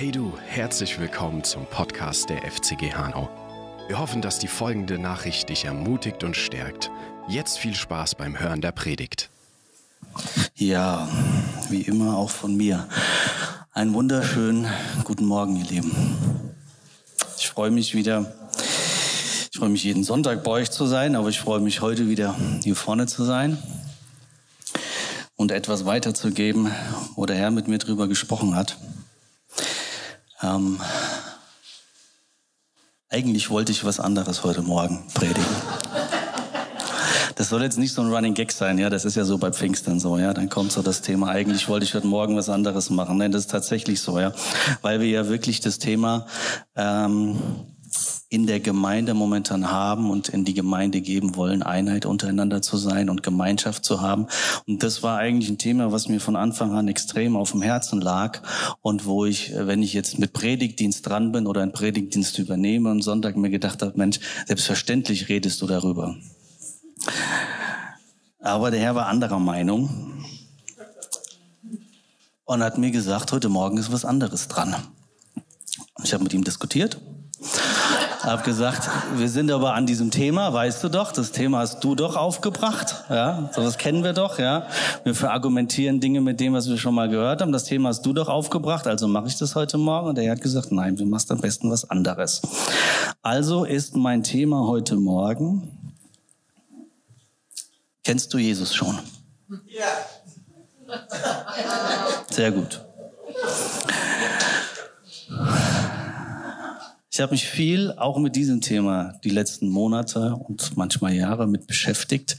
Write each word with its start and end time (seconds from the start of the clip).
Hey 0.00 0.12
du, 0.12 0.32
herzlich 0.46 1.00
willkommen 1.00 1.42
zum 1.42 1.66
Podcast 1.66 2.30
der 2.30 2.42
FCG 2.48 2.94
Hanau. 2.94 3.28
Wir 3.88 3.98
hoffen, 3.98 4.22
dass 4.22 4.38
die 4.38 4.46
folgende 4.46 4.96
Nachricht 4.96 5.48
dich 5.48 5.64
ermutigt 5.64 6.22
und 6.22 6.36
stärkt. 6.36 6.92
Jetzt 7.26 7.58
viel 7.58 7.74
Spaß 7.74 8.14
beim 8.14 8.38
Hören 8.38 8.60
der 8.60 8.70
Predigt. 8.70 9.28
Ja, 10.54 11.08
wie 11.68 11.80
immer 11.80 12.16
auch 12.16 12.30
von 12.30 12.56
mir. 12.56 12.86
Einen 13.72 13.92
wunderschönen 13.92 14.68
guten 15.02 15.24
Morgen, 15.24 15.56
ihr 15.56 15.64
Lieben. 15.64 15.90
Ich 17.36 17.48
freue 17.48 17.72
mich 17.72 17.96
wieder, 17.96 18.32
ich 19.50 19.58
freue 19.58 19.70
mich 19.70 19.82
jeden 19.82 20.04
Sonntag 20.04 20.44
bei 20.44 20.52
euch 20.52 20.70
zu 20.70 20.86
sein, 20.86 21.16
aber 21.16 21.28
ich 21.28 21.40
freue 21.40 21.58
mich 21.58 21.80
heute 21.80 22.08
wieder 22.08 22.36
hier 22.62 22.76
vorne 22.76 23.08
zu 23.08 23.24
sein 23.24 23.58
und 25.34 25.50
etwas 25.50 25.86
weiterzugeben, 25.86 26.70
wo 27.16 27.26
der 27.26 27.34
Herr 27.34 27.50
mit 27.50 27.66
mir 27.66 27.78
drüber 27.78 28.06
gesprochen 28.06 28.54
hat. 28.54 28.76
Ähm, 30.42 30.80
eigentlich 33.08 33.50
wollte 33.50 33.72
ich 33.72 33.84
was 33.84 34.00
anderes 34.00 34.44
heute 34.44 34.62
Morgen 34.62 35.06
predigen. 35.14 35.44
Das 37.36 37.50
soll 37.50 37.62
jetzt 37.62 37.78
nicht 37.78 37.94
so 37.94 38.02
ein 38.02 38.12
Running 38.12 38.34
Gag 38.34 38.50
sein, 38.50 38.78
ja, 38.78 38.90
das 38.90 39.04
ist 39.04 39.14
ja 39.14 39.24
so 39.24 39.38
bei 39.38 39.52
Pfingsten 39.52 40.00
so, 40.00 40.18
ja, 40.18 40.34
dann 40.34 40.48
kommt 40.48 40.72
so 40.72 40.82
das 40.82 41.02
Thema, 41.02 41.28
eigentlich 41.28 41.68
wollte 41.68 41.84
ich 41.84 41.94
heute 41.94 42.08
Morgen 42.08 42.36
was 42.36 42.48
anderes 42.48 42.90
machen. 42.90 43.16
Nein, 43.16 43.30
das 43.30 43.42
ist 43.42 43.50
tatsächlich 43.52 44.00
so, 44.00 44.18
ja, 44.18 44.32
weil 44.82 45.00
wir 45.00 45.08
ja 45.08 45.28
wirklich 45.28 45.60
das 45.60 45.78
Thema 45.78 46.26
ähm, 46.74 47.38
in 48.30 48.46
der 48.46 48.60
Gemeinde 48.60 49.14
momentan 49.14 49.70
haben 49.70 50.10
und 50.10 50.28
in 50.28 50.44
die 50.44 50.52
Gemeinde 50.52 51.00
geben 51.00 51.34
wollen, 51.34 51.62
Einheit 51.62 52.04
untereinander 52.04 52.60
zu 52.60 52.76
sein 52.76 53.08
und 53.08 53.22
Gemeinschaft 53.22 53.86
zu 53.86 54.02
haben. 54.02 54.26
Und 54.66 54.82
das 54.82 55.02
war 55.02 55.18
eigentlich 55.18 55.48
ein 55.48 55.56
Thema, 55.56 55.92
was 55.92 56.08
mir 56.08 56.20
von 56.20 56.36
Anfang 56.36 56.74
an 56.74 56.88
extrem 56.88 57.36
auf 57.36 57.52
dem 57.52 57.62
Herzen 57.62 58.02
lag 58.02 58.42
und 58.82 59.06
wo 59.06 59.24
ich, 59.24 59.52
wenn 59.56 59.82
ich 59.82 59.94
jetzt 59.94 60.18
mit 60.18 60.34
Predigtdienst 60.34 61.06
dran 61.06 61.32
bin 61.32 61.46
oder 61.46 61.62
einen 61.62 61.72
Predigtdienst 61.72 62.38
übernehme 62.38 62.90
und 62.90 63.00
Sonntag 63.00 63.36
mir 63.36 63.50
gedacht 63.50 63.80
habe, 63.80 63.96
Mensch, 63.96 64.20
selbstverständlich 64.46 65.30
redest 65.30 65.62
du 65.62 65.66
darüber. 65.66 66.14
Aber 68.40 68.70
der 68.70 68.80
Herr 68.80 68.94
war 68.94 69.06
anderer 69.06 69.38
Meinung 69.38 70.24
und 72.44 72.62
hat 72.62 72.76
mir 72.76 72.90
gesagt, 72.90 73.32
heute 73.32 73.48
Morgen 73.48 73.78
ist 73.78 73.90
was 73.90 74.04
anderes 74.04 74.48
dran. 74.48 74.76
Ich 76.04 76.12
habe 76.12 76.24
mit 76.24 76.34
ihm 76.34 76.44
diskutiert 76.44 77.00
habe 78.28 78.42
gesagt, 78.42 78.88
wir 79.16 79.28
sind 79.28 79.50
aber 79.50 79.74
an 79.74 79.86
diesem 79.86 80.10
Thema, 80.10 80.52
weißt 80.52 80.84
du 80.84 80.88
doch, 80.88 81.12
das 81.12 81.32
Thema 81.32 81.58
hast 81.58 81.82
du 81.82 81.94
doch 81.94 82.14
aufgebracht, 82.14 83.04
ja, 83.08 83.48
sowas 83.54 83.78
kennen 83.78 84.04
wir 84.04 84.12
doch, 84.12 84.38
ja. 84.38 84.66
Wir 85.04 85.14
verargumentieren 85.14 86.00
Dinge 86.00 86.20
mit 86.20 86.38
dem, 86.38 86.52
was 86.52 86.68
wir 86.68 86.76
schon 86.76 86.94
mal 86.94 87.08
gehört 87.08 87.40
haben. 87.40 87.52
Das 87.52 87.64
Thema 87.64 87.88
hast 87.88 88.02
du 88.02 88.12
doch 88.12 88.28
aufgebracht, 88.28 88.86
also 88.86 89.08
mache 89.08 89.28
ich 89.28 89.38
das 89.38 89.54
heute 89.54 89.78
Morgen. 89.78 90.08
Und 90.08 90.18
er 90.18 90.30
hat 90.30 90.42
gesagt, 90.42 90.72
nein, 90.72 90.96
du 90.96 91.06
machst 91.06 91.30
am 91.32 91.40
besten 91.40 91.70
was 91.70 91.88
anderes. 91.88 92.42
Also 93.22 93.64
ist 93.64 93.96
mein 93.96 94.22
Thema 94.22 94.66
heute 94.66 94.96
Morgen, 94.96 95.92
kennst 98.04 98.32
du 98.34 98.38
Jesus 98.38 98.74
schon? 98.74 98.98
Ja. 99.66 99.86
Sehr 102.30 102.52
gut. 102.52 102.84
Ich 107.18 107.22
habe 107.22 107.32
mich 107.32 107.48
viel 107.48 107.90
auch 107.90 108.16
mit 108.20 108.36
diesem 108.36 108.60
Thema 108.60 109.18
die 109.24 109.30
letzten 109.30 109.68
Monate 109.68 110.36
und 110.36 110.76
manchmal 110.76 111.14
Jahre 111.14 111.48
mit 111.48 111.66
beschäftigt, 111.66 112.36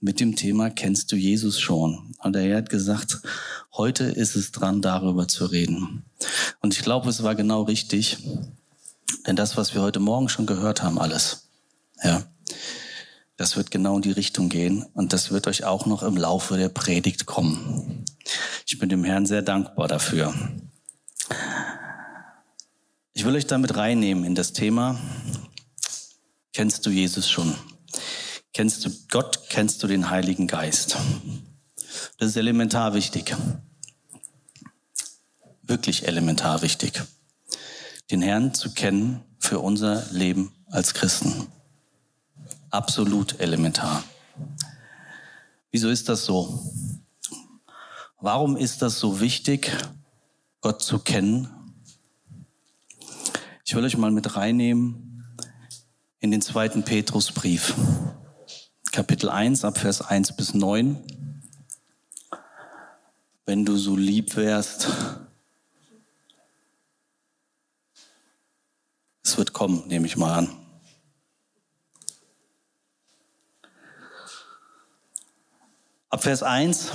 mit 0.00 0.18
dem 0.18 0.34
Thema 0.34 0.68
Kennst 0.68 1.12
du 1.12 1.16
Jesus 1.16 1.60
schon? 1.60 2.12
Und 2.18 2.34
er 2.34 2.56
hat 2.56 2.68
gesagt, 2.68 3.20
heute 3.72 4.02
ist 4.02 4.34
es 4.34 4.50
dran, 4.50 4.82
darüber 4.82 5.28
zu 5.28 5.46
reden. 5.46 6.06
Und 6.60 6.74
ich 6.74 6.82
glaube, 6.82 7.08
es 7.08 7.22
war 7.22 7.36
genau 7.36 7.62
richtig, 7.62 8.18
denn 9.28 9.36
das, 9.36 9.56
was 9.56 9.76
wir 9.76 9.82
heute 9.82 10.00
Morgen 10.00 10.28
schon 10.28 10.46
gehört 10.46 10.82
haben, 10.82 10.98
alles, 10.98 11.48
ja, 12.02 12.24
das 13.36 13.56
wird 13.56 13.70
genau 13.70 13.94
in 13.94 14.02
die 14.02 14.10
Richtung 14.10 14.48
gehen 14.48 14.84
und 14.92 15.12
das 15.12 15.30
wird 15.30 15.46
euch 15.46 15.62
auch 15.62 15.86
noch 15.86 16.02
im 16.02 16.16
Laufe 16.16 16.56
der 16.56 16.68
Predigt 16.68 17.26
kommen. 17.26 18.04
Ich 18.66 18.76
bin 18.80 18.88
dem 18.88 19.04
Herrn 19.04 19.24
sehr 19.24 19.42
dankbar 19.42 19.86
dafür. 19.86 20.34
Ich 23.16 23.24
will 23.24 23.34
euch 23.34 23.46
damit 23.46 23.78
reinnehmen 23.78 24.24
in 24.24 24.34
das 24.34 24.52
Thema, 24.52 25.00
kennst 26.52 26.84
du 26.84 26.90
Jesus 26.90 27.30
schon? 27.30 27.54
Kennst 28.52 28.84
du 28.84 28.90
Gott? 29.08 29.48
Kennst 29.48 29.82
du 29.82 29.86
den 29.86 30.10
Heiligen 30.10 30.46
Geist? 30.46 30.98
Das 32.18 32.28
ist 32.28 32.36
elementar 32.36 32.92
wichtig. 32.92 33.34
Wirklich 35.62 36.06
elementar 36.06 36.60
wichtig. 36.60 37.02
Den 38.10 38.20
Herrn 38.20 38.52
zu 38.52 38.74
kennen 38.74 39.24
für 39.38 39.60
unser 39.60 40.04
Leben 40.12 40.52
als 40.66 40.92
Christen. 40.92 41.46
Absolut 42.68 43.40
elementar. 43.40 44.04
Wieso 45.70 45.88
ist 45.88 46.10
das 46.10 46.26
so? 46.26 46.70
Warum 48.20 48.58
ist 48.58 48.82
das 48.82 49.00
so 49.00 49.20
wichtig, 49.20 49.72
Gott 50.60 50.82
zu 50.82 50.98
kennen 50.98 51.48
ich 53.66 53.74
will 53.74 53.84
euch 53.84 53.96
mal 53.96 54.12
mit 54.12 54.36
reinnehmen 54.36 55.24
in 56.20 56.30
den 56.30 56.40
zweiten 56.40 56.84
Petrusbrief, 56.84 57.74
Kapitel 58.92 59.28
1, 59.28 59.64
Abvers 59.64 60.02
1 60.02 60.36
bis 60.36 60.54
9. 60.54 61.02
Wenn 63.44 63.64
du 63.64 63.76
so 63.76 63.96
lieb 63.96 64.36
wärst, 64.36 64.86
es 69.24 69.36
wird 69.36 69.52
kommen, 69.52 69.88
nehme 69.88 70.06
ich 70.06 70.16
mal 70.16 70.38
an. 70.38 70.56
Ab 76.08 76.22
Vers 76.22 76.44
1 76.44 76.92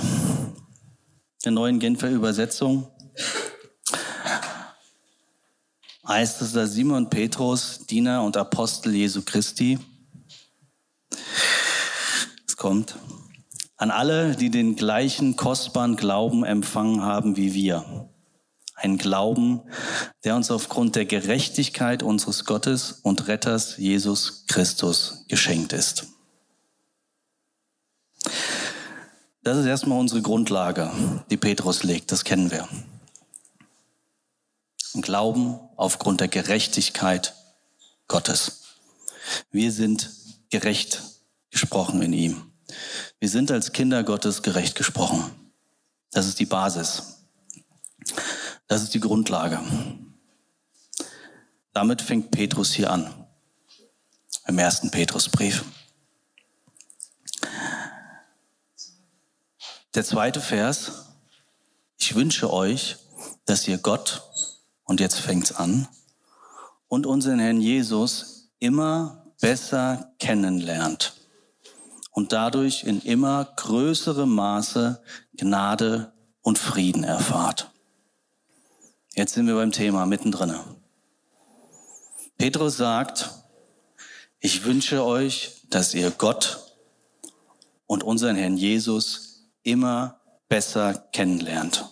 der 1.44 1.52
neuen 1.52 1.80
Genfer 1.80 2.08
Übersetzung 2.08 2.90
heißt 6.12 6.42
es, 6.42 6.52
dass 6.52 6.72
Simon 6.72 7.08
Petrus, 7.08 7.86
Diener 7.86 8.22
und 8.22 8.36
Apostel 8.36 8.94
Jesu 8.94 9.22
Christi, 9.22 9.78
es 12.46 12.56
kommt, 12.56 12.96
an 13.76 13.90
alle, 13.90 14.36
die 14.36 14.50
den 14.50 14.76
gleichen 14.76 15.36
kostbaren 15.36 15.96
Glauben 15.96 16.44
empfangen 16.44 17.02
haben 17.02 17.36
wie 17.36 17.54
wir. 17.54 18.10
Ein 18.74 18.98
Glauben, 18.98 19.62
der 20.24 20.36
uns 20.36 20.50
aufgrund 20.50 20.96
der 20.96 21.06
Gerechtigkeit 21.06 22.02
unseres 22.02 22.44
Gottes 22.44 22.92
und 23.02 23.28
Retters 23.28 23.76
Jesus 23.78 24.44
Christus 24.48 25.24
geschenkt 25.28 25.72
ist. 25.72 26.08
Das 29.42 29.56
ist 29.56 29.66
erstmal 29.66 29.98
unsere 29.98 30.20
Grundlage, 30.20 30.90
die 31.30 31.36
Petrus 31.36 31.82
legt, 31.82 32.12
das 32.12 32.24
kennen 32.24 32.50
wir. 32.50 32.68
Glauben 35.00 35.58
aufgrund 35.76 36.20
der 36.20 36.28
Gerechtigkeit 36.28 37.34
Gottes. 38.08 38.62
Wir 39.50 39.72
sind 39.72 40.10
gerecht 40.50 41.02
gesprochen 41.50 42.02
in 42.02 42.12
ihm. 42.12 42.52
Wir 43.20 43.28
sind 43.28 43.50
als 43.50 43.72
Kinder 43.72 44.04
Gottes 44.04 44.42
gerecht 44.42 44.74
gesprochen. 44.74 45.30
Das 46.10 46.26
ist 46.26 46.38
die 46.40 46.46
Basis. 46.46 47.24
Das 48.66 48.82
ist 48.82 48.94
die 48.94 49.00
Grundlage. 49.00 49.60
Damit 51.72 52.02
fängt 52.02 52.30
Petrus 52.30 52.72
hier 52.72 52.90
an. 52.90 53.26
Im 54.46 54.58
ersten 54.58 54.90
Petrusbrief. 54.90 55.64
Der 59.94 60.04
zweite 60.04 60.40
Vers. 60.40 61.06
Ich 61.98 62.14
wünsche 62.14 62.52
euch, 62.52 62.96
dass 63.44 63.68
ihr 63.68 63.78
Gott 63.78 64.22
und 64.84 65.00
jetzt 65.00 65.20
fängt's 65.20 65.52
an, 65.52 65.88
und 66.88 67.06
unseren 67.06 67.38
Herrn 67.38 67.60
Jesus 67.60 68.50
immer 68.58 69.32
besser 69.40 70.12
kennenlernt 70.18 71.14
und 72.10 72.32
dadurch 72.32 72.84
in 72.84 73.00
immer 73.00 73.44
größerem 73.56 74.28
Maße 74.28 75.02
Gnade 75.34 76.12
und 76.42 76.58
Frieden 76.58 77.02
erfahrt. 77.02 77.70
Jetzt 79.14 79.34
sind 79.34 79.46
wir 79.46 79.54
beim 79.54 79.72
Thema 79.72 80.06
mittendrin. 80.06 80.54
Petrus 82.36 82.76
sagt, 82.76 83.30
ich 84.40 84.64
wünsche 84.64 85.04
euch, 85.04 85.62
dass 85.70 85.94
ihr 85.94 86.10
Gott 86.10 86.74
und 87.86 88.02
unseren 88.02 88.36
Herrn 88.36 88.56
Jesus 88.56 89.46
immer 89.62 90.20
besser 90.48 90.94
kennenlernt. 91.12 91.91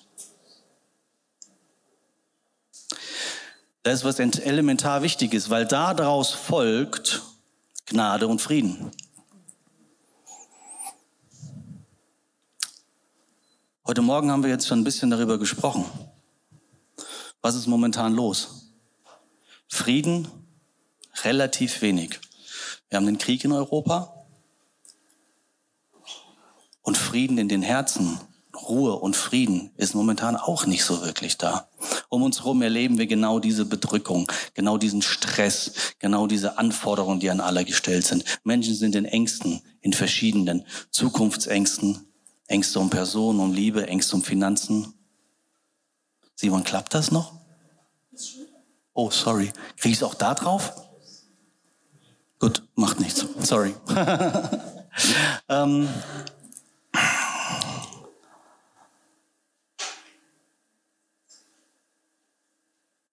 Das 3.82 4.00
ist 4.00 4.04
was 4.04 4.18
elementar 4.18 5.02
wichtig 5.02 5.32
ist, 5.32 5.48
weil 5.48 5.66
daraus 5.66 6.32
folgt 6.32 7.22
Gnade 7.86 8.28
und 8.28 8.42
Frieden. 8.42 8.90
Heute 13.86 14.02
Morgen 14.02 14.30
haben 14.30 14.42
wir 14.42 14.50
jetzt 14.50 14.66
schon 14.66 14.80
ein 14.80 14.84
bisschen 14.84 15.10
darüber 15.10 15.38
gesprochen. 15.38 15.86
Was 17.40 17.54
Was 17.54 17.54
ist 17.54 17.66
momentan 17.66 18.14
los? 18.14 18.70
Frieden, 19.66 20.28
relativ 21.24 21.80
wenig. 21.80 22.20
Wir 22.90 22.98
haben 22.98 23.06
den 23.06 23.16
Krieg 23.16 23.42
in 23.44 23.52
Europa 23.52 24.26
und 26.82 26.98
Frieden 26.98 27.38
in 27.38 27.48
den 27.48 27.62
Herzen, 27.62 28.20
Ruhe 28.68 28.94
und 28.96 29.16
Frieden 29.16 29.70
ist 29.76 29.94
momentan 29.94 30.36
auch 30.36 30.66
nicht 30.66 30.84
so 30.84 31.02
wirklich 31.02 31.38
da. 31.38 31.68
Um 32.08 32.22
uns 32.22 32.40
herum 32.40 32.62
erleben 32.62 32.98
wir 32.98 33.06
genau 33.06 33.38
diese 33.38 33.64
Bedrückung, 33.64 34.30
genau 34.54 34.78
diesen 34.78 35.02
Stress, 35.02 35.72
genau 35.98 36.26
diese 36.26 36.58
Anforderungen, 36.58 37.20
die 37.20 37.30
an 37.30 37.40
alle 37.40 37.64
gestellt 37.64 38.06
sind. 38.06 38.24
Menschen 38.44 38.74
sind 38.74 38.94
in 38.94 39.04
Ängsten, 39.04 39.62
in 39.80 39.92
verschiedenen 39.92 40.66
Zukunftsängsten, 40.90 42.06
Ängste 42.46 42.80
um 42.80 42.90
Personen, 42.90 43.40
um 43.40 43.52
Liebe, 43.52 43.86
Ängste 43.86 44.16
um 44.16 44.22
Finanzen. 44.22 44.94
Simon, 46.34 46.64
klappt 46.64 46.94
das 46.94 47.10
noch? 47.10 47.32
Oh, 48.92 49.10
sorry. 49.10 49.52
Kriege 49.76 49.92
ich 49.92 49.98
es 49.98 50.02
auch 50.02 50.14
da 50.14 50.34
drauf? 50.34 50.72
Gut, 52.38 52.62
macht 52.74 52.98
nichts. 52.98 53.24
Sorry. 53.40 53.74
ähm, 55.48 55.88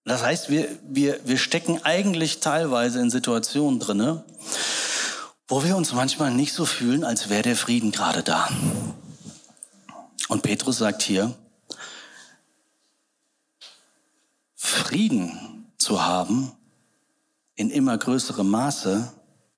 das 0.08 0.22
heißt, 0.22 0.48
wir, 0.48 0.68
wir, 0.82 1.20
wir 1.24 1.38
stecken 1.38 1.80
eigentlich 1.84 2.40
teilweise 2.40 3.00
in 3.00 3.10
Situationen 3.10 3.80
drinne, 3.80 4.24
wo 5.46 5.64
wir 5.64 5.76
uns 5.76 5.92
manchmal 5.92 6.30
nicht 6.32 6.52
so 6.52 6.66
fühlen, 6.66 7.04
als 7.04 7.28
wäre 7.28 7.42
der 7.42 7.56
Frieden 7.56 7.90
gerade 7.90 8.22
da. 8.22 8.48
Und 10.28 10.42
Petrus 10.42 10.78
sagt 10.78 11.02
hier, 11.02 11.34
Frieden 14.54 15.72
zu 15.78 16.04
haben 16.04 16.52
in 17.54 17.70
immer 17.70 17.96
größerem 17.96 18.48
Maße 18.48 19.12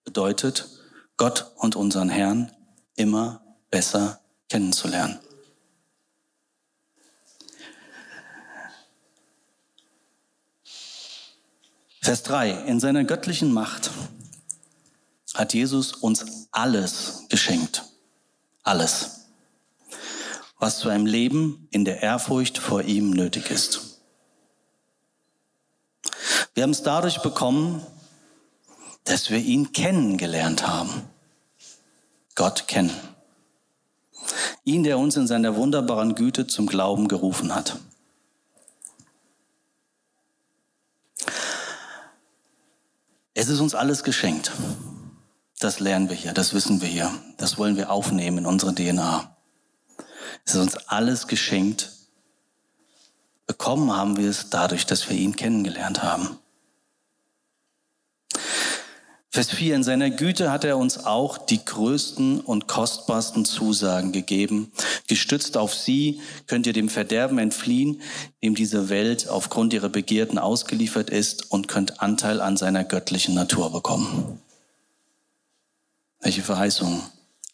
bedeutet, 0.05 0.69
Gott 1.17 1.53
und 1.57 1.77
unseren 1.77 2.09
Herrn 2.09 2.51
immer 2.97 3.43
besser 3.71 4.21
kennenzulernen. 4.49 5.19
Vers 12.03 12.23
3. 12.23 12.65
In 12.67 12.81
seiner 12.81 13.05
göttlichen 13.05 13.53
Macht 13.53 13.91
hat 15.35 15.53
Jesus 15.53 15.93
uns 15.93 16.49
alles 16.51 17.27
geschenkt. 17.29 17.85
Alles. 18.63 19.27
Was 20.59 20.79
zu 20.79 20.89
einem 20.89 21.05
Leben 21.05 21.69
in 21.71 21.85
der 21.85 22.03
Ehrfurcht 22.03 22.57
vor 22.57 22.83
ihm 22.83 23.11
nötig 23.11 23.51
ist. 23.51 24.01
Wir 26.55 26.63
haben 26.63 26.71
es 26.71 26.83
dadurch 26.83 27.21
bekommen, 27.21 27.85
dass 29.05 29.29
wir 29.29 29.39
ihn 29.39 29.73
kennengelernt 29.73 30.67
haben. 30.67 31.03
Gott 32.35 32.67
kennen. 32.67 32.99
Ihn, 34.65 34.85
der 34.85 34.99
uns 34.99 35.17
in 35.17 35.27
seiner 35.27 35.55
wunderbaren 35.55 36.15
Güte 36.15 36.47
zum 36.47 36.67
Glauben 36.67 37.09
gerufen 37.09 37.55
hat. 37.55 37.79
Es 43.41 43.49
ist 43.49 43.61
uns 43.61 43.75
alles 43.75 44.05
geschenkt. 44.05 44.53
Das 45.61 45.81
lernen 45.81 46.11
wir 46.11 46.15
hier, 46.15 46.35
das 46.35 46.53
wissen 46.53 46.83
wir 46.83 46.89
hier. 46.89 47.11
Das 47.39 47.57
wollen 47.57 47.79
wir 47.79 47.91
aufnehmen 47.91 48.37
in 48.37 48.45
unsere 48.47 48.75
DNA. 48.75 49.35
Es 50.45 50.55
ist 50.55 50.61
uns 50.61 50.77
alles 50.89 51.27
geschenkt. 51.27 51.91
Bekommen 53.47 53.97
haben 53.97 54.19
wir 54.19 54.29
es 54.29 54.51
dadurch, 54.51 54.85
dass 54.85 55.09
wir 55.09 55.17
ihn 55.17 55.37
kennengelernt 55.37 56.03
haben. 56.03 56.39
Vers 59.33 59.51
4, 59.51 59.77
in 59.77 59.85
seiner 59.85 60.11
Güte 60.11 60.51
hat 60.51 60.65
er 60.65 60.77
uns 60.77 61.07
auch 61.07 61.39
die 61.39 61.65
größten 61.65 62.41
und 62.41 62.67
kostbarsten 62.67 63.45
Zusagen 63.45 64.11
gegeben. 64.11 64.73
Gestützt 65.07 65.57
auf 65.57 65.73
sie 65.73 66.21
könnt 66.49 66.67
ihr 66.67 66.73
dem 66.73 66.89
Verderben 66.89 67.39
entfliehen, 67.39 68.01
dem 68.43 68.57
diese 68.57 68.89
Welt 68.89 69.29
aufgrund 69.29 69.73
ihrer 69.73 69.89
Begierden 69.89 70.37
ausgeliefert 70.37 71.11
ist 71.11 71.53
und 71.53 71.69
könnt 71.69 72.03
Anteil 72.03 72.41
an 72.41 72.57
seiner 72.57 72.83
göttlichen 72.83 73.37
Natur 73.37 73.71
bekommen. 73.71 74.41
Welche 76.19 76.43
Verheißung? 76.43 77.01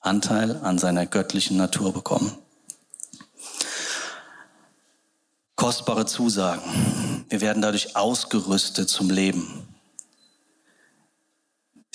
Anteil 0.00 0.56
an 0.62 0.78
seiner 0.78 1.04
göttlichen 1.04 1.58
Natur 1.58 1.92
bekommen. 1.92 2.32
Kostbare 5.56 6.06
Zusagen. 6.06 7.26
Wir 7.28 7.42
werden 7.42 7.60
dadurch 7.60 7.96
ausgerüstet 7.96 8.88
zum 8.88 9.10
Leben 9.10 9.65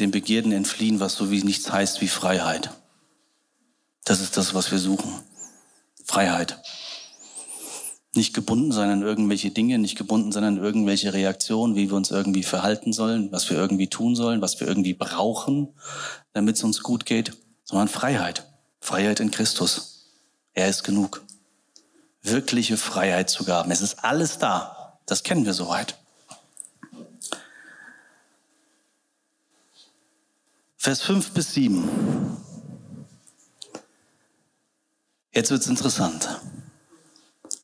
den 0.02 0.12
Begierden 0.12 0.52
entfliehen, 0.52 1.00
was 1.00 1.16
so 1.16 1.32
wie 1.32 1.44
nichts 1.44 1.72
heißt 1.72 2.02
wie 2.02 2.08
Freiheit. 2.08 2.72
Das 4.04 4.20
ist 4.20 4.36
das, 4.36 4.54
was 4.54 4.72
wir 4.72 4.80
suchen. 4.80 5.14
Freiheit. 6.04 6.58
Nicht 8.14 8.34
gebunden 8.34 8.74
sein 8.74 8.90
an 8.90 9.04
irgendwelche 9.04 9.52
Dinge, 9.52 9.78
nicht 9.78 9.98
gebunden 9.98 10.34
sein 10.34 10.44
an 10.44 10.58
irgendwelche 10.58 11.14
Reaktionen, 11.14 11.76
wie 11.76 11.90
wir 11.90 11.96
uns 11.96 12.12
irgendwie 12.12 12.44
verhalten 12.44 12.92
sollen, 12.92 13.32
was 13.32 13.50
wir 13.50 13.58
irgendwie 13.58 13.88
tun 13.88 14.16
sollen, 14.16 14.42
was 14.42 14.60
wir 14.60 14.68
irgendwie 14.68 14.94
brauchen, 14.94 15.70
damit 16.34 16.58
es 16.58 16.64
uns 16.64 16.84
gut 16.84 17.06
geht, 17.06 17.38
sondern 17.64 17.88
Freiheit. 17.88 18.48
Freiheit 18.82 19.22
in 19.22 19.32
Christus. 19.32 20.10
Er 20.54 20.68
ist 20.68 20.84
genug. 20.84 21.24
Wirkliche 22.22 22.76
Freiheit 22.76 23.30
zu 23.30 23.46
gaben. 23.46 23.72
Es 23.72 23.82
ist 23.82 24.04
alles 24.04 24.40
da. 24.40 25.00
Das 25.06 25.24
kennen 25.24 25.46
wir 25.46 25.54
soweit. 25.54 26.01
Vers 30.84 31.04
5 31.04 31.34
bis 31.34 31.54
7. 31.54 31.88
Jetzt 35.32 35.52
wird's 35.52 35.68
interessant. 35.68 36.42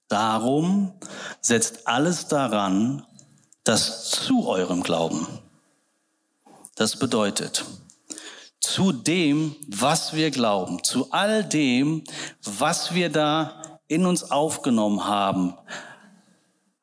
Darum 0.08 0.94
setzt 1.42 1.88
alles 1.88 2.28
daran, 2.28 3.08
dass 3.64 4.12
zu 4.12 4.48
eurem 4.48 4.84
Glauben. 4.84 5.26
Das 6.76 7.00
bedeutet, 7.00 7.66
zu 8.60 8.92
dem, 8.92 9.56
was 9.68 10.14
wir 10.14 10.30
glauben, 10.30 10.84
zu 10.84 11.12
all 11.12 11.44
dem, 11.44 12.04
was 12.44 12.94
wir 12.94 13.10
da 13.10 13.80
in 13.88 14.06
uns 14.06 14.30
aufgenommen 14.30 15.06
haben, 15.06 15.56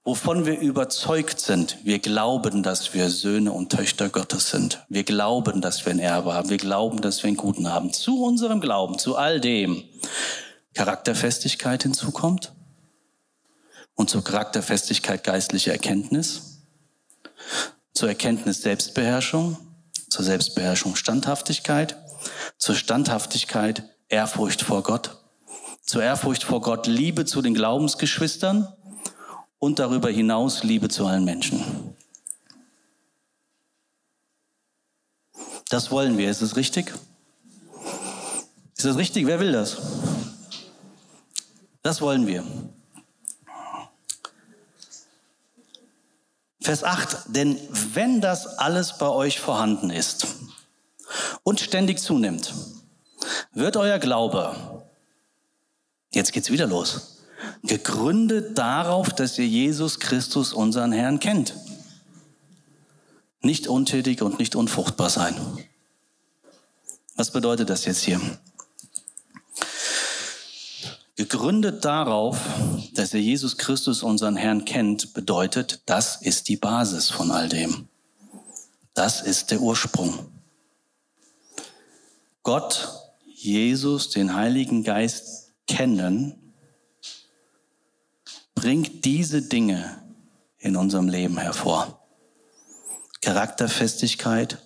wovon 0.05 0.45
wir 0.45 0.59
überzeugt 0.61 1.41
sind. 1.41 1.79
Wir 1.83 1.99
glauben, 1.99 2.63
dass 2.63 2.93
wir 2.93 3.09
Söhne 3.09 3.53
und 3.53 3.73
Töchter 3.73 4.11
Gottes 4.11 4.51
sind. 4.51 4.85
Wir 4.89 5.03
glauben, 5.03 5.63
dass 5.63 5.85
wir 5.87 5.93
ein 5.93 5.99
Erbe 5.99 6.35
haben. 6.35 6.51
Wir 6.51 6.59
glauben, 6.59 7.01
dass 7.01 7.23
wir 7.23 7.29
einen 7.29 7.39
Guten 7.39 7.73
haben. 7.73 7.93
Zu 7.93 8.23
unserem 8.23 8.61
Glauben, 8.61 8.99
zu 8.99 9.17
all 9.17 9.41
dem 9.41 9.83
Charakterfestigkeit 10.75 11.83
hinzukommt 11.83 12.53
und 13.95 14.11
zur 14.11 14.23
Charakterfestigkeit 14.23 15.25
geistliche 15.25 15.73
Erkenntnis, 15.73 16.59
zur 17.95 18.09
Erkenntnis 18.09 18.61
Selbstbeherrschung, 18.61 19.57
zur 20.11 20.25
Selbstbeherrschung 20.25 20.97
Standhaftigkeit, 20.97 21.97
zur 22.59 22.75
Standhaftigkeit 22.75 23.85
Ehrfurcht 24.09 24.63
vor 24.63 24.83
Gott, 24.83 25.17
zur 25.83 26.03
Ehrfurcht 26.03 26.45
vor 26.45 26.61
Gott 26.61 26.87
Liebe 26.87 27.25
zu 27.25 27.41
den 27.41 27.55
Glaubensgeschwistern 27.55 28.69
und 29.65 29.79
darüber 29.79 30.11
hinaus 30.11 30.63
Liebe 30.63 30.91
zu 30.91 31.07
allen 31.07 31.25
Menschen. 31.25 31.65
Das 35.71 35.91
wollen 35.91 36.19
wir. 36.19 36.31
Ist 36.31 36.43
es 36.43 36.57
richtig? 36.57 36.93
Ist 38.77 38.85
das 38.85 38.99
richtig? 38.99 39.27
Wer 39.27 39.41
will 39.41 39.53
das? 39.53 39.79
Das 41.83 42.03
wollen 42.03 42.27
wir. 42.27 42.45
Vers 46.61 46.85
8, 46.85 47.35
denn 47.35 47.59
wenn 47.95 48.21
das 48.21 48.59
alles 48.59 48.99
bei 48.99 49.09
euch 49.09 49.41
vorhanden 49.41 49.89
ist 49.91 50.27
und 51.43 51.61
ständig 51.61 51.99
zunimmt, 51.99 52.53
wird 53.53 53.77
euer 53.77 53.99
Glaube, 53.99 54.85
jetzt 56.13 56.33
geht's 56.33 56.51
wieder 56.51 56.67
los, 56.67 57.14
gegründet 57.63 58.59
darauf, 58.59 59.09
dass 59.11 59.39
ihr 59.39 59.47
Jesus 59.47 60.01
Christus, 60.01 60.53
unseren 60.53 60.93
Herrn, 60.93 61.21
kennt. 61.21 61.55
Nicht 63.41 63.67
untätig 63.69 64.23
und 64.23 64.39
nicht 64.39 64.57
unfruchtbar 64.57 65.11
sein. 65.11 65.35
Was 67.17 67.31
bedeutet 67.31 67.71
das 67.71 67.85
jetzt 67.85 68.03
hier? 68.03 68.21
Gegründet 71.17 71.85
darauf, 71.85 72.39
dass 72.95 73.15
ihr 73.15 73.21
Jesus 73.21 73.57
Christus, 73.57 74.03
unseren 74.03 74.37
Herrn, 74.37 74.65
kennt, 74.65 75.15
bedeutet, 75.15 75.83
das 75.87 76.21
ist 76.21 76.49
die 76.49 76.57
Basis 76.57 77.09
von 77.11 77.31
all 77.31 77.49
dem. 77.49 77.89
Das 78.95 79.23
ist 79.23 79.51
der 79.53 79.61
Ursprung. 79.61 80.27
Gott, 82.43 82.89
Jesus, 83.27 84.11
den 84.11 84.35
Heiligen 84.35 84.85
Geist 84.85 85.53
kennen 85.67 86.44
bringt 88.65 89.05
diese 89.05 89.43
Dinge 89.43 90.03
in 90.57 90.77
unserem 90.77 91.11
Leben 91.11 91.37
hervor. 91.37 92.01
Charakterfestigkeit, 93.21 94.57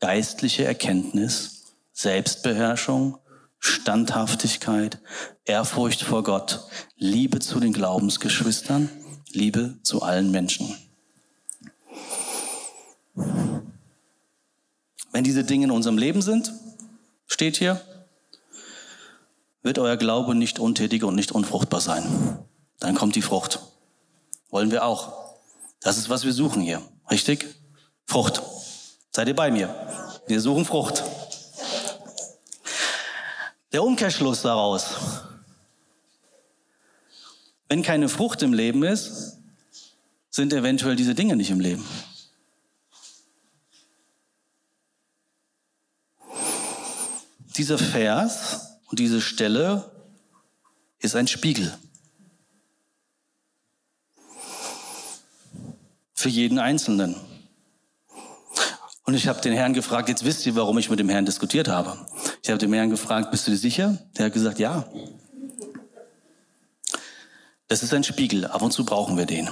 geistliche 0.00 0.66
Erkenntnis, 0.66 1.62
Selbstbeherrschung, 1.94 3.16
Standhaftigkeit, 3.58 4.98
Ehrfurcht 5.46 6.02
vor 6.02 6.24
Gott, 6.24 6.66
Liebe 6.96 7.38
zu 7.38 7.58
den 7.58 7.72
Glaubensgeschwistern, 7.72 8.90
Liebe 9.30 9.78
zu 9.82 10.02
allen 10.02 10.30
Menschen. 10.30 10.76
Wenn 15.10 15.24
diese 15.24 15.44
Dinge 15.44 15.64
in 15.64 15.70
unserem 15.70 15.96
Leben 15.96 16.20
sind, 16.20 16.52
steht 17.26 17.56
hier, 17.56 17.80
wird 19.62 19.78
euer 19.78 19.96
Glaube 19.96 20.34
nicht 20.34 20.58
untätig 20.58 21.02
und 21.02 21.14
nicht 21.14 21.32
unfruchtbar 21.32 21.80
sein. 21.80 22.04
Dann 22.82 22.96
kommt 22.96 23.14
die 23.14 23.22
Frucht. 23.22 23.60
Wollen 24.50 24.72
wir 24.72 24.84
auch. 24.84 25.36
Das 25.82 25.98
ist, 25.98 26.08
was 26.08 26.24
wir 26.24 26.32
suchen 26.32 26.60
hier. 26.60 26.82
Richtig? 27.08 27.54
Frucht. 28.06 28.42
Seid 29.12 29.28
ihr 29.28 29.36
bei 29.36 29.52
mir? 29.52 29.72
Wir 30.26 30.40
suchen 30.40 30.64
Frucht. 30.64 31.04
Der 33.70 33.84
Umkehrschluss 33.84 34.42
daraus. 34.42 34.96
Wenn 37.68 37.84
keine 37.84 38.08
Frucht 38.08 38.42
im 38.42 38.52
Leben 38.52 38.82
ist, 38.82 39.38
sind 40.30 40.52
eventuell 40.52 40.96
diese 40.96 41.14
Dinge 41.14 41.36
nicht 41.36 41.50
im 41.50 41.60
Leben. 41.60 41.86
Dieser 47.56 47.78
Vers 47.78 48.80
und 48.90 48.98
diese 48.98 49.20
Stelle 49.20 49.92
ist 50.98 51.14
ein 51.14 51.28
Spiegel. 51.28 51.72
Für 56.22 56.28
jeden 56.28 56.60
Einzelnen. 56.60 57.16
Und 59.02 59.14
ich 59.14 59.26
habe 59.26 59.40
den 59.40 59.54
Herrn 59.54 59.74
gefragt, 59.74 60.08
jetzt 60.08 60.24
wisst 60.24 60.46
ihr, 60.46 60.54
warum 60.54 60.78
ich 60.78 60.88
mit 60.88 61.00
dem 61.00 61.08
Herrn 61.08 61.26
diskutiert 61.26 61.66
habe. 61.66 61.98
Ich 62.44 62.48
habe 62.48 62.58
den 62.58 62.72
Herrn 62.72 62.90
gefragt, 62.90 63.32
bist 63.32 63.48
du 63.48 63.50
dir 63.50 63.56
sicher? 63.56 63.98
Der 64.16 64.26
hat 64.26 64.32
gesagt, 64.32 64.60
ja. 64.60 64.88
Das 67.66 67.82
ist 67.82 67.92
ein 67.92 68.04
Spiegel. 68.04 68.46
Ab 68.46 68.62
und 68.62 68.70
zu 68.70 68.84
brauchen 68.84 69.16
wir 69.16 69.26
den. 69.26 69.48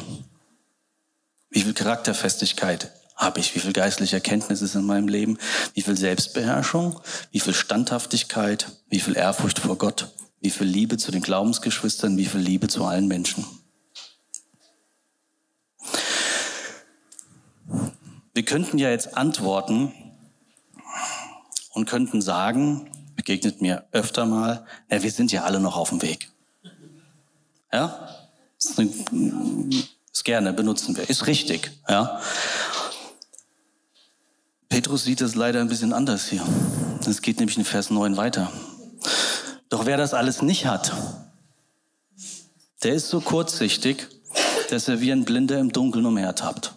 Wie 1.51 1.63
viel 1.63 1.75
Charakterfestigkeit 1.75 2.93
habe 3.17 3.41
ich? 3.41 3.53
Wie 3.57 3.59
viel 3.59 3.73
geistliche 3.73 4.15
Erkenntnis 4.15 4.63
ist 4.63 4.77
in 4.77 4.85
meinem 4.85 5.09
Leben? 5.09 5.39
Wie 5.75 5.83
viel 5.83 5.97
Selbstbeherrschung? 5.97 7.01
Wie 7.33 7.41
viel 7.41 7.53
Standhaftigkeit? 7.53 8.69
Wie 8.89 9.01
viel 9.01 9.17
Ehrfurcht 9.17 9.59
vor 9.59 9.77
Gott? 9.77 10.13
Wie 10.41 10.51
viel 10.51 10.69
Liebe 10.69 10.99
zu 10.99 11.11
den 11.11 11.23
Glaubensgeschwistern? 11.23 12.17
Wie 12.17 12.27
viel 12.27 12.43
Liebe 12.43 12.69
zu 12.69 12.85
allen 12.85 13.09
Menschen? 13.09 13.45
Könnten 18.51 18.79
ja 18.79 18.91
jetzt 18.91 19.17
antworten 19.17 19.93
und 21.73 21.89
könnten 21.89 22.21
sagen, 22.21 22.91
begegnet 23.15 23.63
mir 23.63 23.85
öfter 23.93 24.27
mal, 24.27 24.67
ja, 24.91 25.05
wir 25.05 25.11
sind 25.13 25.31
ja 25.31 25.45
alle 25.45 25.61
noch 25.61 25.77
auf 25.77 25.91
dem 25.91 26.03
Weg. 26.03 26.33
Ja? 27.73 28.09
Ist 28.59 30.25
gerne, 30.25 30.53
benutzen 30.53 30.97
wir. 30.97 31.09
Ist 31.09 31.29
richtig. 31.29 31.71
Ja? 31.89 32.21
Petrus 34.69 35.05
sieht 35.05 35.21
es 35.21 35.37
leider 35.37 35.61
ein 35.61 35.69
bisschen 35.69 35.93
anders 35.93 36.27
hier. 36.27 36.45
Es 37.07 37.23
geht 37.23 37.39
nämlich 37.39 37.57
in 37.57 37.65
Vers 37.65 37.91
9 37.91 38.17
weiter. 38.17 38.51
Doch 39.69 39.87
wer 39.87 39.97
das 39.97 40.13
alles 40.13 40.43
nicht 40.43 40.67
hat, 40.67 40.93
der 42.83 42.95
ist 42.95 43.11
so 43.11 43.21
kurzsichtig, 43.21 44.09
dass 44.71 44.89
er 44.89 45.01
wie 45.01 45.13
ein 45.13 45.25
Blinder 45.25 45.61
im 45.61 45.71
Dunkeln 45.71 46.05
umhertappt. 46.05 46.75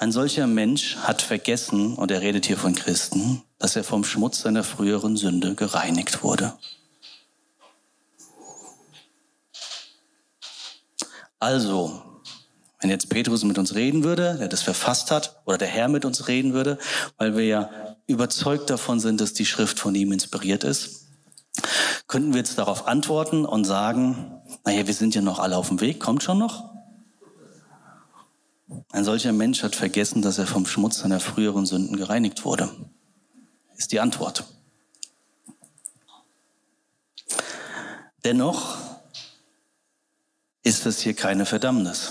Ein 0.00 0.12
solcher 0.12 0.46
Mensch 0.46 0.96
hat 0.96 1.20
vergessen, 1.20 1.94
und 1.94 2.10
er 2.10 2.22
redet 2.22 2.46
hier 2.46 2.56
von 2.56 2.74
Christen, 2.74 3.42
dass 3.58 3.76
er 3.76 3.84
vom 3.84 4.02
Schmutz 4.02 4.40
seiner 4.40 4.64
früheren 4.64 5.14
Sünde 5.14 5.54
gereinigt 5.54 6.22
wurde. 6.22 6.54
Also, 11.38 12.02
wenn 12.80 12.88
jetzt 12.88 13.10
Petrus 13.10 13.44
mit 13.44 13.58
uns 13.58 13.74
reden 13.74 14.02
würde, 14.02 14.36
der 14.38 14.48
das 14.48 14.62
verfasst 14.62 15.10
hat, 15.10 15.42
oder 15.44 15.58
der 15.58 15.68
Herr 15.68 15.88
mit 15.88 16.06
uns 16.06 16.28
reden 16.28 16.54
würde, 16.54 16.78
weil 17.18 17.36
wir 17.36 17.44
ja 17.44 17.70
überzeugt 18.06 18.70
davon 18.70 19.00
sind, 19.00 19.20
dass 19.20 19.34
die 19.34 19.44
Schrift 19.44 19.78
von 19.78 19.94
ihm 19.94 20.12
inspiriert 20.12 20.64
ist, 20.64 21.08
könnten 22.08 22.32
wir 22.32 22.38
jetzt 22.38 22.56
darauf 22.56 22.86
antworten 22.88 23.44
und 23.44 23.66
sagen, 23.66 24.40
naja, 24.64 24.86
wir 24.86 24.94
sind 24.94 25.14
ja 25.14 25.20
noch 25.20 25.40
alle 25.40 25.58
auf 25.58 25.68
dem 25.68 25.82
Weg, 25.82 26.00
kommt 26.00 26.22
schon 26.22 26.38
noch? 26.38 26.69
Ein 28.90 29.04
solcher 29.04 29.32
Mensch 29.32 29.62
hat 29.62 29.74
vergessen, 29.74 30.22
dass 30.22 30.38
er 30.38 30.46
vom 30.46 30.66
Schmutz 30.66 30.98
seiner 30.98 31.20
früheren 31.20 31.66
Sünden 31.66 31.96
gereinigt 31.96 32.44
wurde. 32.44 32.70
Ist 33.76 33.92
die 33.92 34.00
Antwort. 34.00 34.44
Dennoch 38.24 38.76
ist 40.62 40.86
es 40.86 41.00
hier 41.00 41.14
keine 41.14 41.46
Verdammnis. 41.46 42.10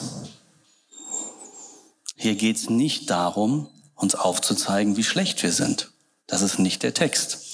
Hier 2.16 2.36
geht 2.36 2.58
es 2.58 2.70
nicht 2.70 3.10
darum, 3.10 3.70
uns 3.96 4.16
aufzuzeigen, 4.16 4.98
wie 4.98 5.04
schlecht 5.04 5.42
wir 5.44 5.54
sind. 5.54 5.92
Das 6.28 6.42
ist 6.42 6.60
nicht 6.60 6.84
der 6.84 6.94
Text. 6.94 7.49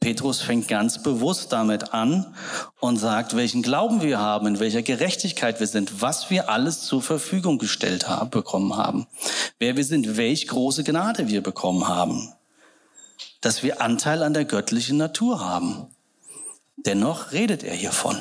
Petrus 0.00 0.40
fängt 0.42 0.68
ganz 0.68 1.02
bewusst 1.02 1.52
damit 1.52 1.94
an 1.94 2.34
und 2.80 2.98
sagt, 2.98 3.34
welchen 3.36 3.62
Glauben 3.62 4.02
wir 4.02 4.18
haben, 4.18 4.46
in 4.46 4.60
welcher 4.60 4.82
Gerechtigkeit 4.82 5.60
wir 5.60 5.66
sind, 5.66 6.02
was 6.02 6.30
wir 6.30 6.50
alles 6.50 6.82
zur 6.82 7.02
Verfügung 7.02 7.58
gestellt 7.58 8.08
haben, 8.08 8.30
bekommen 8.30 8.76
haben, 8.76 9.06
wer 9.58 9.76
wir 9.76 9.84
sind, 9.84 10.16
welch 10.16 10.46
große 10.48 10.84
Gnade 10.84 11.28
wir 11.28 11.42
bekommen 11.42 11.88
haben, 11.88 12.32
dass 13.40 13.62
wir 13.62 13.80
Anteil 13.80 14.22
an 14.22 14.34
der 14.34 14.44
göttlichen 14.44 14.98
Natur 14.98 15.40
haben. 15.40 15.86
Dennoch 16.76 17.32
redet 17.32 17.62
er 17.62 17.74
hiervon. 17.74 18.20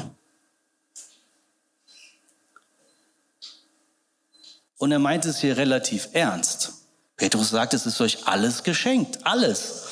Und 4.77 4.91
er 4.91 4.99
meint 4.99 5.25
es 5.25 5.39
hier 5.39 5.57
relativ 5.57 6.09
ernst. 6.13 6.73
Petrus 7.15 7.49
sagt, 7.49 7.73
es 7.73 7.85
ist 7.85 8.01
euch 8.01 8.27
alles 8.27 8.63
geschenkt, 8.63 9.25
alles. 9.25 9.82